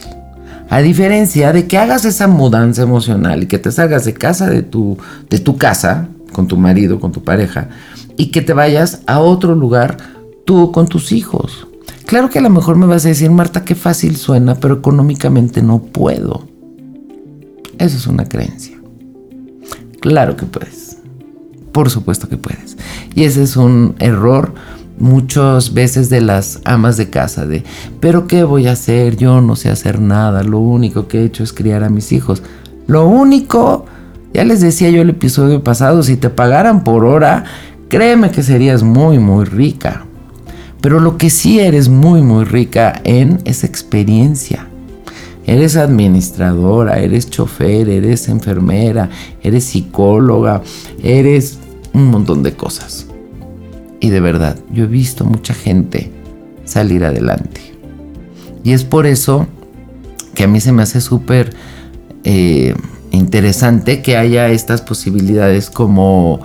A 0.70 0.80
diferencia 0.80 1.52
de 1.52 1.66
que 1.66 1.76
hagas 1.76 2.04
esa 2.06 2.28
mudanza 2.28 2.82
emocional 2.82 3.42
y 3.42 3.46
que 3.46 3.58
te 3.58 3.70
salgas 3.70 4.06
de 4.06 4.14
casa 4.14 4.48
de 4.48 4.62
tu 4.62 4.96
de 5.28 5.38
tu 5.38 5.58
casa 5.58 6.08
con 6.32 6.46
tu 6.46 6.56
marido, 6.56 6.98
con 6.98 7.12
tu 7.12 7.22
pareja 7.22 7.68
y 8.16 8.30
que 8.30 8.42
te 8.42 8.52
vayas 8.52 9.02
a 9.06 9.20
otro 9.20 9.54
lugar 9.54 9.96
tú 10.44 10.72
con 10.72 10.86
tus 10.86 11.12
hijos. 11.12 11.66
Claro 12.06 12.28
que 12.30 12.38
a 12.38 12.42
lo 12.42 12.50
mejor 12.50 12.76
me 12.76 12.86
vas 12.86 13.04
a 13.04 13.08
decir, 13.08 13.30
Marta, 13.30 13.64
qué 13.64 13.74
fácil 13.74 14.16
suena, 14.16 14.56
pero 14.56 14.74
económicamente 14.74 15.62
no 15.62 15.80
puedo. 15.80 16.46
Eso 17.78 17.96
es 17.96 18.06
una 18.06 18.26
creencia. 18.26 18.78
Claro 20.00 20.36
que 20.36 20.46
puedes. 20.46 20.98
Por 21.72 21.88
supuesto 21.90 22.28
que 22.28 22.36
puedes. 22.36 22.76
Y 23.14 23.24
ese 23.24 23.42
es 23.42 23.56
un 23.56 23.94
error 23.98 24.52
muchas 24.98 25.74
veces 25.74 26.10
de 26.10 26.20
las 26.20 26.60
amas 26.64 26.96
de 26.96 27.10
casa 27.10 27.46
de, 27.46 27.64
pero 28.00 28.26
¿qué 28.26 28.44
voy 28.44 28.68
a 28.68 28.72
hacer? 28.72 29.16
Yo 29.16 29.40
no 29.40 29.56
sé 29.56 29.68
hacer 29.68 30.00
nada, 30.00 30.42
lo 30.42 30.58
único 30.58 31.08
que 31.08 31.20
he 31.20 31.24
hecho 31.24 31.42
es 31.42 31.52
criar 31.52 31.82
a 31.82 31.88
mis 31.88 32.12
hijos. 32.12 32.42
Lo 32.86 33.06
único, 33.06 33.86
ya 34.32 34.44
les 34.44 34.60
decía 34.60 34.90
yo 34.90 35.02
el 35.02 35.10
episodio 35.10 35.64
pasado, 35.64 36.02
si 36.02 36.16
te 36.16 36.30
pagaran 36.30 36.84
por 36.84 37.04
hora, 37.04 37.44
créeme 37.92 38.30
que 38.30 38.42
serías 38.42 38.82
muy, 38.82 39.18
muy 39.18 39.44
rica. 39.44 40.06
Pero 40.80 40.98
lo 40.98 41.18
que 41.18 41.28
sí 41.28 41.60
eres 41.60 41.90
muy, 41.90 42.22
muy 42.22 42.44
rica 42.44 42.98
en 43.04 43.38
es 43.44 43.64
experiencia. 43.64 44.66
Eres 45.46 45.76
administradora, 45.76 47.00
eres 47.00 47.28
chofer, 47.28 47.90
eres 47.90 48.30
enfermera, 48.30 49.10
eres 49.42 49.64
psicóloga, 49.64 50.62
eres 51.02 51.58
un 51.92 52.06
montón 52.06 52.42
de 52.42 52.54
cosas. 52.54 53.08
Y 54.00 54.08
de 54.08 54.20
verdad, 54.20 54.58
yo 54.72 54.84
he 54.84 54.88
visto 54.88 55.26
mucha 55.26 55.52
gente 55.52 56.10
salir 56.64 57.04
adelante. 57.04 57.60
Y 58.64 58.72
es 58.72 58.84
por 58.84 59.04
eso 59.04 59.46
que 60.34 60.44
a 60.44 60.48
mí 60.48 60.62
se 60.62 60.72
me 60.72 60.82
hace 60.82 61.02
súper 61.02 61.54
eh, 62.24 62.74
interesante 63.10 64.00
que 64.00 64.16
haya 64.16 64.48
estas 64.48 64.80
posibilidades 64.80 65.68
como 65.68 66.40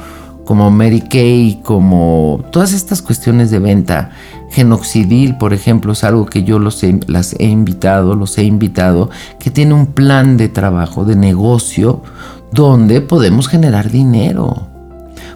como 0.48 0.72
Mary 0.72 1.02
Kay, 1.02 1.60
como 1.62 2.42
todas 2.54 2.72
estas 2.72 3.02
cuestiones 3.02 3.52
de 3.52 3.60
venta. 3.60 4.12
Genoxidil, 4.50 5.38
por 5.38 5.54
ejemplo, 5.54 5.92
es 5.92 6.06
algo 6.06 6.26
que 6.26 6.46
yo 6.46 6.58
los 6.58 6.82
las 7.08 7.34
he 7.38 7.48
invitado, 7.48 8.16
los 8.16 8.38
he 8.38 8.44
invitado, 8.44 9.10
que 9.42 9.52
tiene 9.52 9.74
un 9.74 9.88
plan 9.88 10.38
de 10.38 10.48
trabajo, 10.48 11.04
de 11.04 11.18
negocio, 11.18 12.02
donde 12.54 13.02
podemos 13.02 13.50
generar 13.50 13.92
dinero. 13.92 14.68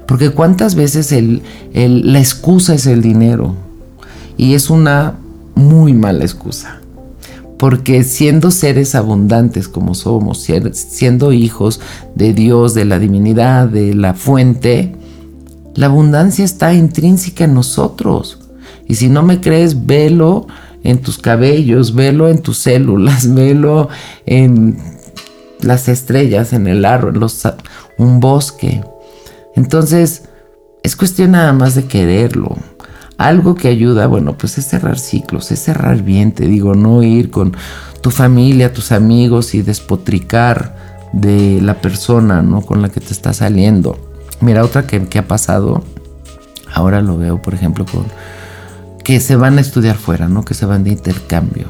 Porque 0.06 0.30
cuántas 0.30 0.76
veces 0.76 1.14
la 1.74 2.20
excusa 2.20 2.74
es 2.74 2.88
el 2.88 3.02
dinero. 3.02 3.54
Y 4.38 4.54
es 4.54 4.70
una 4.70 5.16
muy 5.56 5.92
mala 5.92 6.24
excusa. 6.24 6.80
Porque 7.58 8.06
siendo 8.06 8.50
seres 8.50 8.96
abundantes 8.96 9.68
como 9.68 9.94
somos, 9.94 10.48
siendo 10.72 11.34
hijos 11.34 11.82
de 12.16 12.34
Dios, 12.34 12.74
de 12.74 12.86
la 12.86 12.98
divinidad, 12.98 13.68
de 13.68 13.94
la 13.94 14.14
fuente, 14.14 14.96
la 15.76 15.86
abundancia 15.86 16.44
está 16.44 16.74
intrínseca 16.74 17.46
en 17.46 17.54
nosotros. 17.54 18.40
Y 18.88 18.96
si 18.96 19.10
no 19.10 19.24
me 19.24 19.40
crees, 19.40 19.86
velo 19.86 20.48
en 20.84 21.00
tus 21.00 21.18
cabellos, 21.18 21.94
velo 21.94 22.30
en 22.30 22.42
tus 22.42 22.58
células, 22.58 23.34
velo 23.34 23.90
en 24.26 24.78
las 25.62 25.88
estrellas, 25.88 26.54
en 26.54 26.68
el 26.68 26.86
árbol, 26.86 27.20
los, 27.20 27.42
un 27.98 28.20
bosque. 28.20 28.84
Entonces, 29.56 30.24
es 30.84 30.96
cuestión 30.96 31.32
nada 31.32 31.54
más 31.54 31.76
de 31.76 31.86
quererlo. 31.86 32.58
Algo 33.18 33.54
que 33.54 33.68
ayuda, 33.68 34.08
bueno, 34.08 34.36
pues 34.38 34.58
es 34.58 34.68
cerrar 34.68 34.98
ciclos, 34.98 35.52
es 35.52 35.60
cerrar 35.60 36.02
bien, 36.02 36.32
te 36.32 36.48
digo, 36.48 36.74
no 36.74 37.04
ir 37.04 37.30
con 37.30 37.56
tu 38.02 38.10
familia, 38.10 38.74
tus 38.74 38.92
amigos 38.92 39.54
y 39.54 39.62
despotricar 39.62 40.76
de 41.14 41.62
la 41.62 41.76
persona, 41.82 42.42
¿no? 42.42 42.62
Con 42.62 42.82
la 42.82 42.90
que 42.90 43.00
te 43.00 43.14
está 43.14 43.32
saliendo. 43.32 44.11
Mira, 44.42 44.64
otra 44.64 44.88
que, 44.88 45.20
ha 45.20 45.28
pasado, 45.28 45.84
ahora 46.74 47.02
lo 47.02 47.18
veo, 47.18 47.42
por 47.42 47.54
ejemplo, 47.54 47.86
con 47.86 48.06
que 49.04 49.20
se 49.20 49.36
van 49.36 49.58
a 49.58 49.62
estudiar 49.62 49.96
fuera, 49.96 50.28
¿no? 50.28 50.44
Que 50.44 50.54
se 50.54 50.66
van 50.66 50.84
de 50.84 50.92
intercambio 50.92 51.68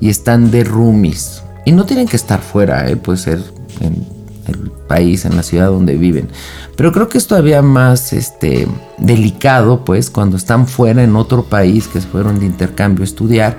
y 0.00 0.08
están 0.08 0.50
de 0.50 0.64
roomies. 0.64 1.42
Y 1.64 1.72
no 1.72 1.84
tienen 1.84 2.08
que 2.08 2.16
estar 2.16 2.40
fuera, 2.40 2.88
¿eh? 2.88 2.96
puede 2.96 3.18
ser 3.18 3.42
en 3.80 4.06
el 4.46 4.70
país, 4.88 5.24
en 5.24 5.36
la 5.36 5.42
ciudad 5.42 5.68
donde 5.68 5.96
viven. 5.96 6.28
Pero 6.76 6.92
creo 6.92 7.08
que 7.08 7.18
es 7.18 7.26
todavía 7.26 7.62
más 7.62 8.12
este, 8.12 8.66
delicado, 8.98 9.84
pues, 9.84 10.10
cuando 10.10 10.36
están 10.36 10.66
fuera 10.66 11.02
en 11.02 11.16
otro 11.16 11.44
país, 11.44 11.88
que 11.88 12.00
fueron 12.00 12.40
de 12.40 12.46
intercambio 12.46 13.02
a 13.02 13.06
estudiar 13.06 13.56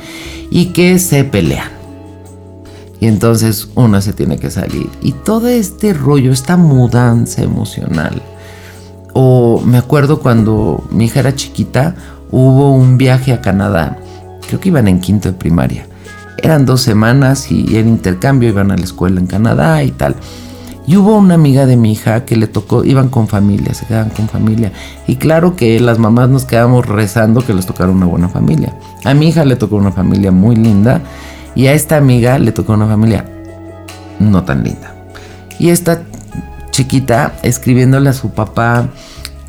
y 0.51 0.67
que 0.67 1.00
se 1.00 1.24
pelean. 1.24 1.72
Y 3.00 3.07
entonces 3.07 3.69
una 3.75 4.01
se 4.01 4.13
tiene 4.13 4.38
que 4.38 4.50
salir. 4.50 4.89
Y 5.01 5.12
todo 5.12 5.48
este 5.48 5.93
rollo, 5.93 6.31
esta 6.31 6.57
mudanza 6.57 7.41
emocional, 7.41 8.22
o 9.13 9.62
me 9.65 9.77
acuerdo 9.77 10.20
cuando 10.20 10.84
mi 10.91 11.05
hija 11.05 11.20
era 11.22 11.36
chiquita, 11.36 11.96
hubo 12.32 12.72
un 12.72 12.98
viaje 12.98 13.32
a 13.32 13.41
Canadá. 13.41 13.98
Creo 14.48 14.60
que 14.60 14.70
iban 14.70 14.88
en 14.88 15.00
quinto 15.00 15.32
de 15.32 15.38
primaria. 15.38 15.88
Eran 16.38 16.65
dos 16.65 16.82
semanas 16.82 17.51
y 17.51 17.77
el 17.77 17.88
intercambio 17.88 18.50
iban 18.50 18.72
a 18.72 18.75
la 18.75 18.84
escuela 18.84 19.20
en 19.20 19.27
Canadá 19.27 19.84
y 19.84 19.91
tal. 19.91 20.15
Y 20.86 20.98
hubo 20.98 21.17
una 21.17 21.36
amiga 21.36 21.65
de 21.65 21.77
mi 21.77 21.93
hija 21.93 22.25
que 22.25 22.36
le 22.36 22.48
tocó, 22.48 22.84
iban 22.84 23.08
con 23.08 23.27
familia, 23.27 23.74
se 23.74 23.86
quedaban 23.86 24.10
con 24.10 24.27
familia. 24.27 24.74
Y 25.08 25.15
claro 25.15 25.55
que 25.55 25.79
las 25.79 26.00
mamás 26.00 26.27
nos 26.29 26.46
quedamos 26.46 26.86
rezando 26.86 27.46
que 27.46 27.53
les 27.53 27.65
tocara 27.65 27.91
una 27.91 28.05
buena 28.05 28.27
familia. 28.27 28.77
A 29.05 29.13
mi 29.13 29.29
hija 29.29 29.46
le 29.46 29.55
tocó 29.55 29.77
una 29.77 29.91
familia 29.91 30.32
muy 30.32 30.55
linda 30.55 31.01
y 31.55 31.67
a 31.67 31.74
esta 31.74 31.96
amiga 31.98 32.38
le 32.39 32.51
tocó 32.51 32.74
una 32.74 32.88
familia 32.88 33.25
no 34.20 34.43
tan 34.43 34.63
linda. 34.63 34.93
Y 35.60 35.70
esta 35.70 36.01
chiquita 36.74 37.36
escribiéndole 37.44 38.10
a 38.10 38.13
su 38.13 38.32
papá 38.32 38.89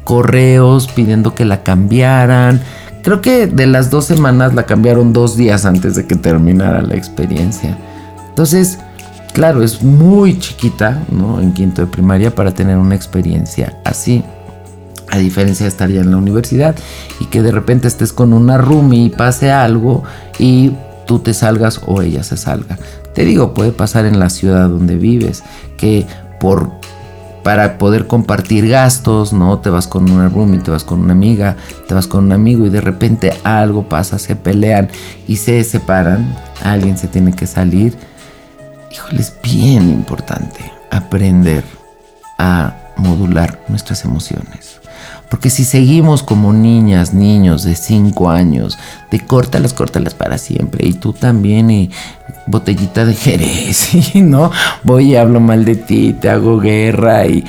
correos 0.05 0.89
pidiendo 0.89 1.35
que 1.35 1.45
la 1.45 1.63
cambiaran. 1.65 2.61
Creo 3.03 3.21
que 3.21 3.47
de 3.47 3.67
las 3.67 3.91
dos 3.91 4.05
semanas 4.05 4.55
la 4.55 4.65
cambiaron 4.65 5.13
dos 5.13 5.37
días 5.37 5.65
antes 5.65 5.95
de 5.97 6.07
que 6.07 6.15
terminara 6.15 6.83
la 6.83 6.95
experiencia. 6.95 7.77
Entonces, 8.29 8.79
claro, 9.33 9.63
es 9.63 9.83
muy 9.83 10.39
chiquita, 10.39 11.03
¿no? 11.11 11.41
En 11.41 11.53
quinto 11.53 11.83
de 11.83 11.89
primaria 11.89 12.35
para 12.35 12.53
tener 12.53 12.77
una 12.77 12.95
experiencia 12.95 13.79
así. 13.85 14.23
A 15.11 15.19
diferencia 15.19 15.65
de 15.65 15.69
estar 15.69 15.91
ya 15.91 16.01
en 16.01 16.11
la 16.11 16.17
universidad 16.17 16.75
y 17.21 17.27
que 17.27 17.43
de 17.43 17.53
repente 17.53 17.89
estés 17.89 18.13
con 18.13 18.33
una 18.33 18.59
roomie 18.59 19.05
y 19.05 19.11
pase 19.11 19.51
algo 19.51 20.03
y 20.39 20.73
tú 21.07 21.21
te 21.21 21.35
salgas 21.35 21.81
o 21.87 22.03
ella 22.03 22.23
se 22.23 22.37
salga. 22.37 22.79
Te 23.15 23.25
digo, 23.25 23.55
puede 23.55 23.71
pasar 23.71 24.07
en 24.07 24.19
la 24.19 24.29
ciudad 24.29 24.69
donde 24.69 24.97
vives, 24.97 25.45
que 25.77 26.07
por 26.41 26.73
para 27.45 27.79
poder 27.79 28.07
compartir 28.09 28.67
gastos, 28.69 29.33
¿no? 29.33 29.61
Te 29.61 29.71
vas 29.71 29.87
con 29.87 30.11
una 30.11 30.29
roomie, 30.29 30.59
te 30.59 30.71
vas 30.71 30.83
con 30.83 31.01
una 31.01 31.13
amiga, 31.13 31.57
te 31.87 31.95
vas 31.95 32.09
con 32.09 32.25
un 32.25 32.33
amigo 32.33 32.67
y 32.67 32.71
de 32.71 32.81
repente 32.81 33.33
algo 33.45 33.89
pasa, 33.89 34.19
se 34.19 34.35
pelean 34.35 34.89
y 35.29 35.37
se 35.37 35.63
separan, 35.63 36.35
alguien 36.65 36.97
se 36.99 37.07
tiene 37.07 37.33
que 37.33 37.47
salir. 37.47 37.97
Híjole, 38.91 39.21
es 39.21 39.35
bien 39.43 39.91
importante 39.91 40.73
aprender 40.91 41.63
a 42.39 42.75
modular 42.97 43.61
nuestras 43.69 44.05
emociones. 44.05 44.81
Porque 45.35 45.51
si 45.51 45.65
seguimos 45.65 46.23
como 46.23 46.53
niñas, 46.53 47.13
niños 47.13 47.65
de 47.65 47.75
5 47.75 48.31
años, 48.31 48.79
de 49.11 49.19
córtalas, 49.19 49.75
córtalas 49.75 50.15
para 50.15 50.39
siempre, 50.39 50.87
y 50.87 50.93
tú 50.93 51.13
también, 51.13 51.73
y 51.73 51.91
botellita 52.47 53.05
de 53.05 53.15
Jerez, 53.15 54.15
y 54.15 54.21
no, 54.21 54.53
voy 54.85 55.11
y 55.11 55.17
hablo 55.17 55.41
mal 55.41 55.65
de 55.65 55.75
ti, 55.75 56.13
te 56.13 56.31
hago 56.31 56.61
guerra, 56.61 57.27
y 57.27 57.45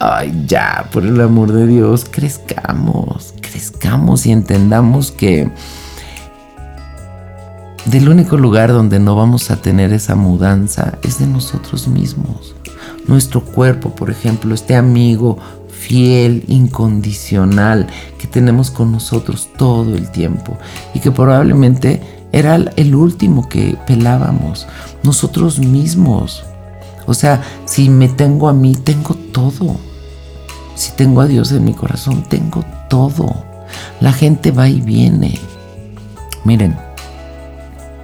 ay, 0.00 0.46
ya, 0.48 0.88
por 0.92 1.06
el 1.06 1.20
amor 1.20 1.52
de 1.52 1.68
Dios, 1.68 2.06
crezcamos, 2.10 3.34
crezcamos 3.40 4.26
y 4.26 4.32
entendamos 4.32 5.12
que 5.12 5.48
del 7.84 8.08
único 8.08 8.36
lugar 8.36 8.72
donde 8.72 8.98
no 8.98 9.14
vamos 9.14 9.52
a 9.52 9.62
tener 9.62 9.92
esa 9.92 10.16
mudanza 10.16 10.98
es 11.04 11.20
de 11.20 11.28
nosotros 11.28 11.86
mismos. 11.86 12.56
Nuestro 13.06 13.42
cuerpo, 13.42 13.94
por 13.94 14.10
ejemplo, 14.10 14.54
este 14.54 14.74
amigo 14.76 15.38
fiel, 15.88 16.44
incondicional, 16.48 17.86
que 18.18 18.26
tenemos 18.26 18.70
con 18.70 18.92
nosotros 18.92 19.48
todo 19.56 19.96
el 19.96 20.10
tiempo 20.10 20.58
y 20.92 21.00
que 21.00 21.10
probablemente 21.10 22.02
era 22.30 22.56
el 22.56 22.94
último 22.94 23.48
que 23.48 23.78
pelábamos, 23.86 24.66
nosotros 25.02 25.58
mismos. 25.58 26.44
O 27.06 27.14
sea, 27.14 27.42
si 27.64 27.88
me 27.88 28.08
tengo 28.08 28.50
a 28.50 28.52
mí, 28.52 28.76
tengo 28.76 29.14
todo. 29.32 29.76
Si 30.74 30.92
tengo 30.92 31.22
a 31.22 31.26
Dios 31.26 31.52
en 31.52 31.64
mi 31.64 31.72
corazón, 31.72 32.22
tengo 32.28 32.62
todo. 32.90 33.44
La 34.00 34.12
gente 34.12 34.50
va 34.50 34.68
y 34.68 34.82
viene. 34.82 35.40
Miren, 36.44 36.76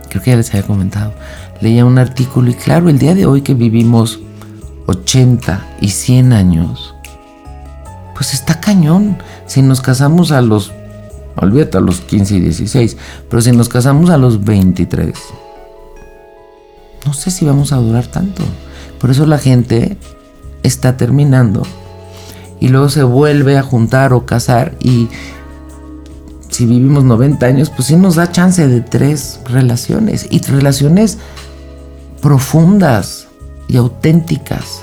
creo 0.08 0.22
que 0.22 0.30
ya 0.30 0.36
les 0.38 0.48
había 0.54 0.66
comentado, 0.66 1.12
leía 1.60 1.84
un 1.84 1.98
artículo 1.98 2.50
y 2.50 2.54
claro, 2.54 2.88
el 2.88 2.98
día 2.98 3.14
de 3.14 3.26
hoy 3.26 3.42
que 3.42 3.52
vivimos 3.52 4.20
80 4.86 5.76
y 5.82 5.90
100 5.90 6.32
años, 6.32 6.93
pues 8.14 8.34
está 8.34 8.60
cañón. 8.60 9.18
Si 9.46 9.62
nos 9.62 9.80
casamos 9.80 10.32
a 10.32 10.40
los, 10.40 10.72
olvídate, 11.36 11.78
a 11.78 11.80
los 11.80 12.00
15 12.00 12.36
y 12.36 12.40
16, 12.40 12.96
pero 13.28 13.42
si 13.42 13.52
nos 13.52 13.68
casamos 13.68 14.10
a 14.10 14.16
los 14.16 14.44
23, 14.44 15.12
no 17.06 17.12
sé 17.12 17.30
si 17.30 17.44
vamos 17.44 17.72
a 17.72 17.76
durar 17.76 18.06
tanto. 18.06 18.42
Por 18.98 19.10
eso 19.10 19.26
la 19.26 19.38
gente 19.38 19.98
está 20.62 20.96
terminando 20.96 21.62
y 22.60 22.68
luego 22.68 22.88
se 22.88 23.02
vuelve 23.02 23.58
a 23.58 23.62
juntar 23.62 24.12
o 24.12 24.24
casar 24.24 24.74
y 24.80 25.08
si 26.48 26.66
vivimos 26.66 27.02
90 27.02 27.44
años, 27.46 27.70
pues 27.70 27.88
sí 27.88 27.96
nos 27.96 28.14
da 28.14 28.30
chance 28.30 28.66
de 28.68 28.80
tres 28.80 29.40
relaciones 29.44 30.28
y 30.30 30.40
relaciones 30.40 31.18
profundas 32.22 33.26
y 33.66 33.76
auténticas. 33.76 34.82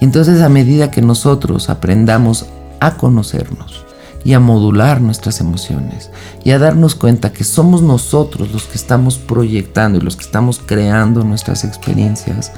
Y 0.00 0.04
entonces 0.04 0.40
a 0.42 0.48
medida 0.48 0.90
que 0.90 1.02
nosotros 1.02 1.70
aprendamos 1.70 2.46
a 2.80 2.96
conocernos 2.96 3.84
y 4.24 4.32
a 4.32 4.40
modular 4.40 5.00
nuestras 5.00 5.40
emociones 5.40 6.10
y 6.44 6.50
a 6.50 6.58
darnos 6.58 6.94
cuenta 6.94 7.32
que 7.32 7.44
somos 7.44 7.82
nosotros 7.82 8.50
los 8.52 8.64
que 8.64 8.76
estamos 8.76 9.18
proyectando 9.18 9.98
y 9.98 10.02
los 10.02 10.16
que 10.16 10.24
estamos 10.24 10.60
creando 10.64 11.24
nuestras 11.24 11.64
experiencias, 11.64 12.52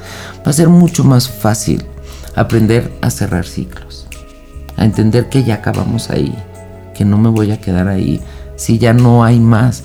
va 0.45 0.51
a 0.51 0.53
ser 0.53 0.69
mucho 0.69 1.03
más 1.03 1.29
fácil 1.29 1.85
aprender 2.35 2.91
a 3.01 3.09
cerrar 3.09 3.45
ciclos, 3.45 4.07
a 4.77 4.85
entender 4.85 5.29
que 5.29 5.43
ya 5.43 5.55
acabamos 5.55 6.09
ahí 6.09 6.35
que 6.93 7.05
no 7.05 7.17
me 7.17 7.29
voy 7.29 7.51
a 7.51 7.59
quedar 7.59 7.87
ahí 7.87 8.21
si 8.55 8.77
ya 8.77 8.93
no 8.93 9.23
hay 9.23 9.39
más. 9.39 9.83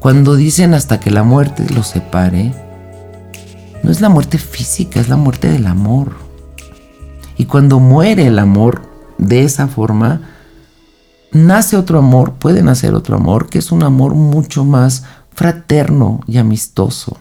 Cuando 0.00 0.34
dicen 0.34 0.74
hasta 0.74 0.98
que 0.98 1.10
la 1.10 1.22
muerte 1.22 1.64
los 1.74 1.88
separe, 1.88 2.52
no 3.82 3.90
es 3.90 4.00
la 4.00 4.08
muerte 4.08 4.38
física, 4.38 5.00
es 5.00 5.08
la 5.08 5.16
muerte 5.16 5.48
del 5.48 5.66
amor. 5.66 6.14
Y 7.40 7.46
cuando 7.46 7.80
muere 7.80 8.26
el 8.26 8.38
amor 8.38 8.82
de 9.16 9.44
esa 9.44 9.66
forma, 9.66 10.20
nace 11.32 11.78
otro 11.78 11.98
amor, 11.98 12.34
puede 12.34 12.62
nacer 12.62 12.92
otro 12.92 13.16
amor, 13.16 13.48
que 13.48 13.60
es 13.60 13.72
un 13.72 13.82
amor 13.82 14.12
mucho 14.14 14.62
más 14.62 15.04
fraterno 15.32 16.20
y 16.26 16.36
amistoso. 16.36 17.16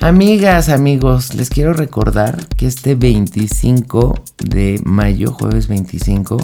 Amigas, 0.00 0.68
amigos, 0.68 1.32
les 1.36 1.48
quiero 1.48 1.74
recordar 1.74 2.44
que 2.56 2.66
este 2.66 2.96
25 2.96 4.14
de 4.38 4.80
mayo, 4.84 5.32
jueves 5.32 5.68
25, 5.68 6.36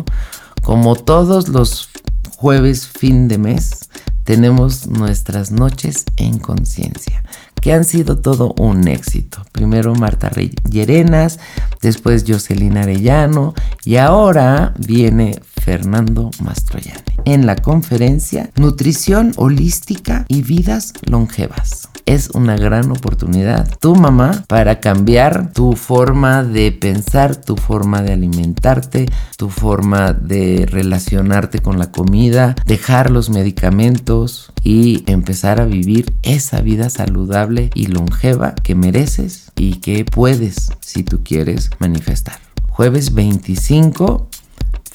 como 0.63 0.95
todos 0.95 1.49
los 1.49 1.89
jueves 2.37 2.87
fin 2.87 3.27
de 3.27 3.39
mes, 3.39 3.91
tenemos 4.23 4.87
nuestras 4.87 5.51
noches 5.51 6.05
en 6.17 6.39
conciencia, 6.39 7.25
que 7.67 7.73
han 7.73 7.85
sido 7.85 8.17
todo 8.17 8.55
un 8.59 8.87
éxito. 8.87 9.43
Primero 9.51 9.93
Marta 9.97 10.31
Llerenas, 10.71 11.41
después 11.83 12.25
Jocelyn 12.25 12.77
Arellano 12.77 13.55
y 13.85 13.97
ahora 13.97 14.73
viene 14.79 15.41
Fernando 15.67 16.31
Mastroianni 16.45 17.03
en 17.25 17.45
la 17.45 17.57
conferencia 17.57 18.51
Nutrición 18.55 19.33
Holística 19.37 20.25
y 20.29 20.43
Vidas 20.43 20.93
Longevas 21.03 21.89
es 22.05 22.31
una 22.35 22.57
gran 22.57 22.93
oportunidad, 22.93 23.69
tu 23.81 23.97
mamá, 23.97 24.45
para 24.47 24.79
cambiar 24.79 25.53
tu 25.53 25.73
forma 25.73 26.45
de 26.45 26.71
pensar, 26.71 27.35
tu 27.35 27.57
forma 27.57 28.01
de 28.01 28.13
alimentarte, 28.13 29.07
tu 29.37 29.49
forma 29.49 30.13
de 30.13 30.67
relacionarte 30.71 31.59
con 31.59 31.81
la 31.81 31.91
comida, 31.91 32.55
dejar 32.65 33.11
los 33.11 33.29
medicamentos 33.29 34.53
y 34.63 35.03
empezar 35.11 35.61
a 35.61 35.65
vivir 35.65 36.15
esa 36.23 36.61
vida 36.61 36.91
saludable 36.91 37.71
y 37.75 37.89
longeva 37.89 38.55
que 38.55 38.77
mereces 38.77 39.51
y 39.57 39.81
que 39.81 40.05
puedes, 40.05 40.71
si 40.79 41.03
tú 41.03 41.25
quieres, 41.25 41.71
manifestar. 41.81 42.39
Jueves 42.69 43.15
25, 43.15 44.29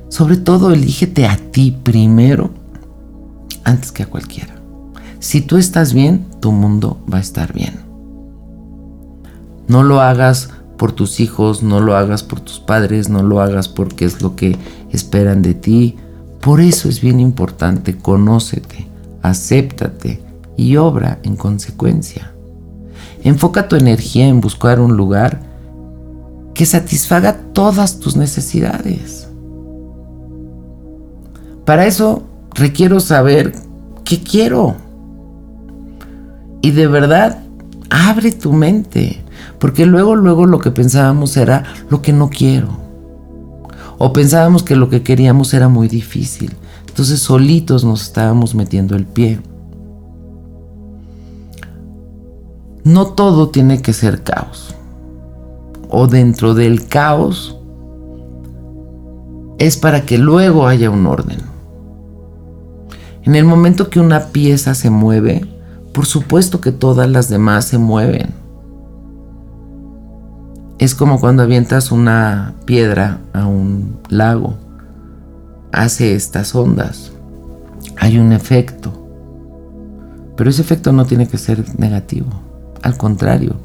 Sobre 0.07 0.37
todo, 0.37 0.71
elígete 0.71 1.27
a 1.27 1.35
ti 1.35 1.77
primero 1.83 2.51
antes 3.65 3.91
que 3.91 4.03
a 4.03 4.05
cualquiera. 4.05 4.55
Si 5.19 5.41
tú 5.41 5.57
estás 5.57 5.93
bien, 5.93 6.25
tu 6.39 6.53
mundo 6.53 7.03
va 7.13 7.17
a 7.17 7.21
estar 7.21 7.51
bien. 7.51 7.81
No 9.67 9.83
lo 9.83 9.99
hagas 9.99 10.51
por 10.77 10.93
tus 10.93 11.19
hijos, 11.19 11.63
no 11.63 11.81
lo 11.81 11.97
hagas 11.97 12.23
por 12.23 12.39
tus 12.39 12.61
padres, 12.61 13.09
no 13.09 13.23
lo 13.23 13.41
hagas 13.41 13.67
porque 13.67 14.05
es 14.05 14.21
lo 14.21 14.37
que 14.37 14.57
esperan 14.93 15.41
de 15.41 15.53
ti. 15.53 15.97
Por 16.39 16.61
eso 16.61 16.87
es 16.87 17.01
bien 17.01 17.19
importante, 17.19 17.97
conócete, 17.97 18.89
acéptate 19.21 20.21
y 20.57 20.77
obra 20.77 21.19
en 21.23 21.35
consecuencia. 21.35 22.31
Enfoca 23.23 23.67
tu 23.67 23.75
energía 23.75 24.27
en 24.27 24.41
buscar 24.41 24.79
un 24.79 24.97
lugar 24.97 25.41
que 26.53 26.65
satisfaga 26.65 27.37
todas 27.53 27.99
tus 27.99 28.15
necesidades. 28.15 29.27
Para 31.65 31.85
eso 31.85 32.23
requiero 32.53 32.99
saber 32.99 33.53
qué 34.03 34.21
quiero. 34.21 34.75
Y 36.61 36.71
de 36.71 36.87
verdad, 36.87 37.43
abre 37.89 38.31
tu 38.31 38.53
mente. 38.53 39.21
Porque 39.59 39.85
luego, 39.85 40.15
luego 40.15 40.45
lo 40.45 40.59
que 40.59 40.71
pensábamos 40.71 41.37
era 41.37 41.63
lo 41.89 42.01
que 42.01 42.13
no 42.13 42.29
quiero. 42.29 42.79
O 43.97 44.11
pensábamos 44.13 44.63
que 44.63 44.75
lo 44.75 44.89
que 44.89 45.03
queríamos 45.03 45.53
era 45.53 45.69
muy 45.69 45.87
difícil. 45.87 46.55
Entonces 46.91 47.21
solitos 47.21 47.85
nos 47.85 48.01
estábamos 48.01 48.53
metiendo 48.53 48.97
el 48.97 49.05
pie. 49.05 49.39
No 52.83 53.07
todo 53.07 53.47
tiene 53.47 53.81
que 53.81 53.93
ser 53.93 54.23
caos. 54.23 54.75
o 55.93 56.07
dentro 56.07 56.53
del 56.53 56.87
caos 56.87 57.57
es 59.57 59.77
para 59.77 60.05
que 60.05 60.17
luego 60.17 60.67
haya 60.67 60.89
un 60.89 61.05
orden. 61.05 61.39
En 63.23 63.35
el 63.35 63.45
momento 63.45 63.89
que 63.89 63.99
una 63.99 64.27
pieza 64.27 64.73
se 64.73 64.89
mueve, 64.89 65.45
por 65.93 66.05
supuesto 66.05 66.61
que 66.61 66.71
todas 66.71 67.09
las 67.09 67.29
demás 67.29 67.65
se 67.65 67.77
mueven. 67.77 68.33
Es 70.79 70.95
como 70.95 71.19
cuando 71.19 71.43
avientas 71.43 71.91
una 71.91 72.53
piedra 72.65 73.19
a 73.33 73.45
un 73.45 73.97
lago. 74.09 74.55
Hace 75.71 76.15
estas 76.15 76.53
ondas. 76.55 77.11
Hay 77.97 78.17
un 78.17 78.31
efecto. 78.31 78.97
Pero 80.35 80.49
ese 80.49 80.61
efecto 80.61 80.91
no 80.91 81.05
tiene 81.05 81.27
que 81.27 81.37
ser 81.37 81.63
negativo. 81.79 82.29
Al 82.81 82.97
contrario, 82.97 83.55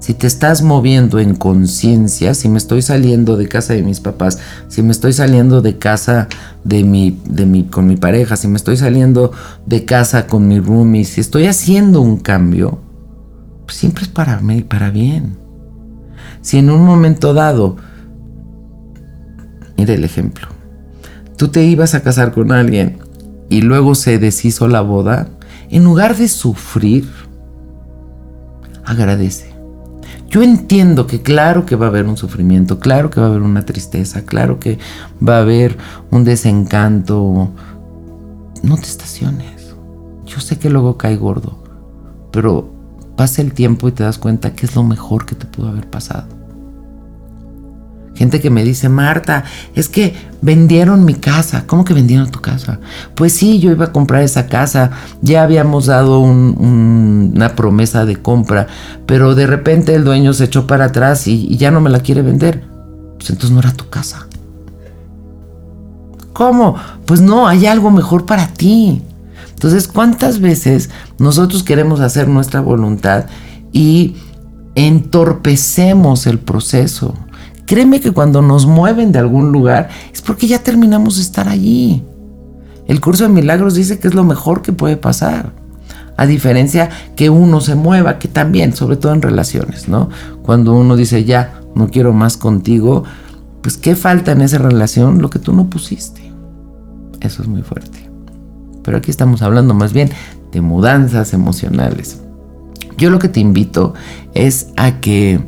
si 0.00 0.14
te 0.14 0.26
estás 0.26 0.62
moviendo 0.62 1.18
en 1.18 1.36
conciencia, 1.36 2.32
si 2.32 2.48
me 2.48 2.56
estoy 2.56 2.80
saliendo 2.80 3.36
de 3.36 3.48
casa 3.48 3.74
de 3.74 3.82
mis 3.82 4.00
papás, 4.00 4.38
si 4.68 4.82
me 4.82 4.92
estoy 4.92 5.12
saliendo 5.12 5.60
de 5.60 5.76
casa 5.76 6.26
de 6.64 6.84
mi, 6.84 7.20
de 7.26 7.44
mi, 7.44 7.64
con 7.64 7.86
mi 7.86 7.96
pareja, 7.96 8.36
si 8.36 8.48
me 8.48 8.56
estoy 8.56 8.78
saliendo 8.78 9.32
de 9.66 9.84
casa 9.84 10.26
con 10.26 10.48
mi 10.48 10.58
roomie, 10.58 11.04
si 11.04 11.20
estoy 11.20 11.46
haciendo 11.46 12.00
un 12.00 12.16
cambio, 12.16 12.80
pues 13.66 13.76
siempre 13.76 14.04
es 14.04 14.08
para 14.08 14.40
mí, 14.40 14.62
para 14.62 14.90
bien. 14.90 15.36
Si 16.40 16.56
en 16.56 16.70
un 16.70 16.86
momento 16.86 17.34
dado, 17.34 17.76
mire 19.76 19.94
el 19.94 20.04
ejemplo, 20.04 20.48
tú 21.40 21.48
te 21.48 21.64
ibas 21.64 21.94
a 21.94 22.02
casar 22.02 22.32
con 22.32 22.52
alguien 22.52 22.98
y 23.48 23.62
luego 23.62 23.94
se 23.94 24.18
deshizo 24.18 24.68
la 24.68 24.82
boda, 24.82 25.30
en 25.70 25.84
lugar 25.84 26.14
de 26.14 26.28
sufrir, 26.28 27.08
agradece. 28.84 29.50
Yo 30.28 30.42
entiendo 30.42 31.06
que 31.06 31.22
claro 31.22 31.64
que 31.64 31.76
va 31.76 31.86
a 31.86 31.88
haber 31.88 32.04
un 32.04 32.18
sufrimiento, 32.18 32.78
claro 32.78 33.08
que 33.08 33.20
va 33.20 33.28
a 33.28 33.30
haber 33.30 33.40
una 33.40 33.64
tristeza, 33.64 34.26
claro 34.26 34.60
que 34.60 34.78
va 35.26 35.38
a 35.38 35.40
haber 35.40 35.78
un 36.10 36.24
desencanto. 36.24 37.48
No 38.62 38.76
te 38.76 38.82
estaciones. 38.82 39.74
Yo 40.26 40.40
sé 40.40 40.58
que 40.58 40.68
luego 40.68 40.98
cae 40.98 41.16
gordo, 41.16 41.64
pero 42.32 42.70
pasa 43.16 43.40
el 43.40 43.54
tiempo 43.54 43.88
y 43.88 43.92
te 43.92 44.04
das 44.04 44.18
cuenta 44.18 44.52
que 44.52 44.66
es 44.66 44.76
lo 44.76 44.82
mejor 44.82 45.24
que 45.24 45.36
te 45.36 45.46
pudo 45.46 45.68
haber 45.68 45.88
pasado. 45.88 46.39
Gente 48.20 48.38
que 48.38 48.50
me 48.50 48.64
dice, 48.64 48.90
Marta, 48.90 49.44
es 49.74 49.88
que 49.88 50.14
vendieron 50.42 51.06
mi 51.06 51.14
casa. 51.14 51.64
¿Cómo 51.66 51.86
que 51.86 51.94
vendieron 51.94 52.30
tu 52.30 52.42
casa? 52.42 52.78
Pues 53.14 53.32
sí, 53.32 53.60
yo 53.60 53.70
iba 53.70 53.86
a 53.86 53.92
comprar 53.92 54.20
esa 54.22 54.46
casa. 54.46 54.90
Ya 55.22 55.42
habíamos 55.42 55.86
dado 55.86 56.20
una 56.20 57.56
promesa 57.56 58.04
de 58.04 58.16
compra, 58.16 58.66
pero 59.06 59.34
de 59.34 59.46
repente 59.46 59.94
el 59.94 60.04
dueño 60.04 60.34
se 60.34 60.44
echó 60.44 60.66
para 60.66 60.84
atrás 60.84 61.26
y, 61.28 61.46
y 61.46 61.56
ya 61.56 61.70
no 61.70 61.80
me 61.80 61.88
la 61.88 62.00
quiere 62.00 62.20
vender. 62.20 62.62
Pues 63.16 63.30
entonces 63.30 63.52
no 63.52 63.60
era 63.60 63.72
tu 63.72 63.88
casa. 63.88 64.26
¿Cómo? 66.34 66.76
Pues 67.06 67.22
no, 67.22 67.48
hay 67.48 67.64
algo 67.64 67.90
mejor 67.90 68.26
para 68.26 68.48
ti. 68.48 69.00
Entonces, 69.48 69.88
¿cuántas 69.88 70.40
veces 70.40 70.90
nosotros 71.18 71.62
queremos 71.62 72.00
hacer 72.00 72.28
nuestra 72.28 72.60
voluntad 72.60 73.24
y 73.72 74.16
entorpecemos 74.74 76.26
el 76.26 76.38
proceso? 76.38 77.14
Créeme 77.70 78.00
que 78.00 78.10
cuando 78.10 78.42
nos 78.42 78.66
mueven 78.66 79.12
de 79.12 79.20
algún 79.20 79.52
lugar 79.52 79.90
es 80.12 80.22
porque 80.22 80.48
ya 80.48 80.58
terminamos 80.58 81.14
de 81.14 81.22
estar 81.22 81.48
allí. 81.48 82.02
El 82.88 83.00
curso 83.00 83.22
de 83.22 83.28
milagros 83.28 83.76
dice 83.76 84.00
que 84.00 84.08
es 84.08 84.14
lo 84.14 84.24
mejor 84.24 84.60
que 84.60 84.72
puede 84.72 84.96
pasar. 84.96 85.52
A 86.16 86.26
diferencia 86.26 86.90
que 87.14 87.30
uno 87.30 87.60
se 87.60 87.76
mueva, 87.76 88.18
que 88.18 88.26
también, 88.26 88.74
sobre 88.74 88.96
todo 88.96 89.12
en 89.12 89.22
relaciones, 89.22 89.88
¿no? 89.88 90.08
Cuando 90.42 90.74
uno 90.74 90.96
dice, 90.96 91.22
ya, 91.22 91.60
no 91.76 91.90
quiero 91.90 92.12
más 92.12 92.36
contigo, 92.36 93.04
pues 93.62 93.76
¿qué 93.76 93.94
falta 93.94 94.32
en 94.32 94.40
esa 94.40 94.58
relación? 94.58 95.22
Lo 95.22 95.30
que 95.30 95.38
tú 95.38 95.52
no 95.52 95.70
pusiste. 95.70 96.22
Eso 97.20 97.40
es 97.40 97.46
muy 97.46 97.62
fuerte. 97.62 98.10
Pero 98.82 98.96
aquí 98.98 99.12
estamos 99.12 99.42
hablando 99.42 99.74
más 99.74 99.92
bien 99.92 100.10
de 100.50 100.60
mudanzas 100.60 101.32
emocionales. 101.34 102.20
Yo 102.98 103.10
lo 103.10 103.20
que 103.20 103.28
te 103.28 103.38
invito 103.38 103.94
es 104.34 104.70
a 104.76 104.98
que 104.98 105.38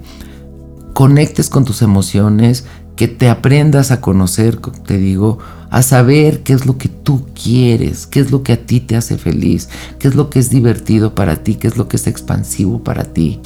conectes 0.93 1.49
con 1.49 1.65
tus 1.65 1.83
emociones, 1.83 2.65
que 2.97 3.09
te 3.09 3.29
aprendas 3.29 3.91
a 3.91 4.01
conocer, 4.01 4.59
te 4.87 4.99
digo, 4.99 5.39
a 5.71 5.83
saber 5.83 6.43
qué 6.43 6.53
es 6.53 6.67
lo 6.67 6.77
que 6.77 6.89
tú 6.89 7.27
quieres, 7.35 8.07
qué 8.07 8.21
es 8.21 8.31
lo 8.31 8.43
que 8.43 8.53
a 8.53 8.67
ti 8.67 8.81
te 8.81 8.97
hace 8.97 9.17
feliz, 9.17 9.71
qué 9.99 10.09
es 10.09 10.15
lo 10.15 10.29
que 10.29 10.39
es 10.39 10.51
divertido 10.51 11.15
para 11.15 11.37
ti, 11.37 11.55
qué 11.55 11.69
es 11.69 11.77
lo 11.77 11.89
que 11.89 11.97
es 11.97 12.07
expansivo 12.07 12.85
para 12.85 13.05
ti. 13.05 13.41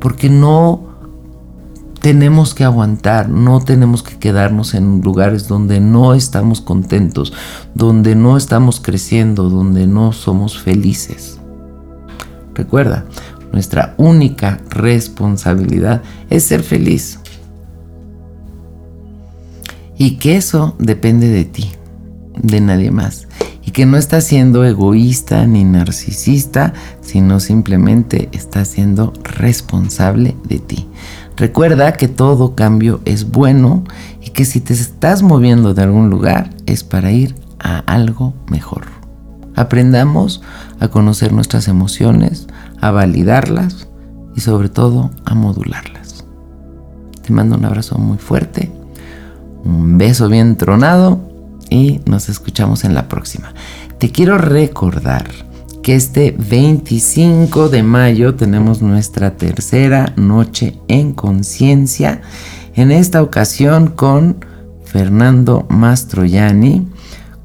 Porque 0.00 0.28
no 0.30 0.92
tenemos 2.00 2.54
que 2.54 2.64
aguantar, 2.64 3.28
no 3.28 3.60
tenemos 3.60 4.02
que 4.02 4.18
quedarnos 4.18 4.74
en 4.74 5.00
lugares 5.00 5.48
donde 5.48 5.80
no 5.80 6.14
estamos 6.14 6.60
contentos, 6.60 7.32
donde 7.74 8.14
no 8.14 8.36
estamos 8.36 8.80
creciendo, 8.80 9.48
donde 9.48 9.86
no 9.86 10.12
somos 10.12 10.60
felices. 10.60 11.38
Recuerda, 12.54 13.06
nuestra 13.52 13.94
única 13.98 14.60
responsabilidad 14.70 16.02
es 16.30 16.44
ser 16.44 16.62
feliz. 16.62 17.18
Y 19.96 20.16
que 20.16 20.36
eso 20.36 20.74
depende 20.78 21.28
de 21.28 21.44
ti, 21.44 21.70
de 22.36 22.60
nadie 22.60 22.90
más. 22.90 23.28
Y 23.64 23.70
que 23.70 23.86
no 23.86 23.96
estás 23.96 24.24
siendo 24.24 24.64
egoísta 24.64 25.46
ni 25.46 25.64
narcisista, 25.64 26.72
sino 27.00 27.38
simplemente 27.38 28.28
estás 28.32 28.68
siendo 28.68 29.12
responsable 29.22 30.36
de 30.44 30.58
ti. 30.58 30.88
Recuerda 31.36 31.92
que 31.92 32.08
todo 32.08 32.54
cambio 32.54 33.00
es 33.04 33.30
bueno 33.30 33.84
y 34.20 34.30
que 34.30 34.44
si 34.44 34.60
te 34.60 34.74
estás 34.74 35.22
moviendo 35.22 35.74
de 35.74 35.82
algún 35.82 36.10
lugar 36.10 36.50
es 36.66 36.84
para 36.84 37.12
ir 37.12 37.34
a 37.58 37.78
algo 37.78 38.34
mejor. 38.50 38.86
Aprendamos 39.54 40.42
a 40.80 40.88
conocer 40.88 41.32
nuestras 41.32 41.68
emociones, 41.68 42.48
a 42.82 42.90
validarlas 42.90 43.88
y 44.36 44.40
sobre 44.40 44.68
todo 44.68 45.10
a 45.24 45.34
modularlas. 45.34 46.24
Te 47.22 47.32
mando 47.32 47.56
un 47.56 47.64
abrazo 47.64 47.96
muy 47.96 48.18
fuerte, 48.18 48.70
un 49.64 49.96
beso 49.96 50.28
bien 50.28 50.56
tronado 50.56 51.20
y 51.70 52.00
nos 52.04 52.28
escuchamos 52.28 52.84
en 52.84 52.94
la 52.94 53.08
próxima. 53.08 53.54
Te 53.98 54.10
quiero 54.10 54.36
recordar 54.36 55.30
que 55.82 55.94
este 55.94 56.36
25 56.36 57.68
de 57.68 57.84
mayo 57.84 58.34
tenemos 58.34 58.82
nuestra 58.82 59.36
tercera 59.36 60.12
noche 60.16 60.78
en 60.88 61.12
conciencia, 61.12 62.20
en 62.74 62.90
esta 62.90 63.22
ocasión 63.22 63.88
con 63.88 64.44
Fernando 64.84 65.66
Mastroianni, 65.68 66.88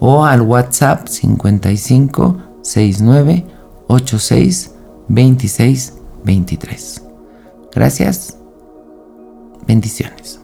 o 0.00 0.24
al 0.24 0.40
WhatsApp 0.40 1.06
55 1.06 2.38
69 2.62 3.44
86 3.88 4.70
26 5.08 5.92
23. 6.24 7.02
Gracias. 7.74 8.38
Bendiciones. 9.66 10.40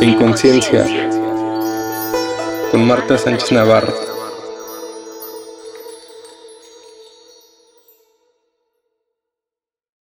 En 0.00 0.14
conciencia 0.16 1.17
con 2.70 2.86
Marta 2.86 3.16
Sánchez 3.16 3.52
Navarro. 3.52 4.17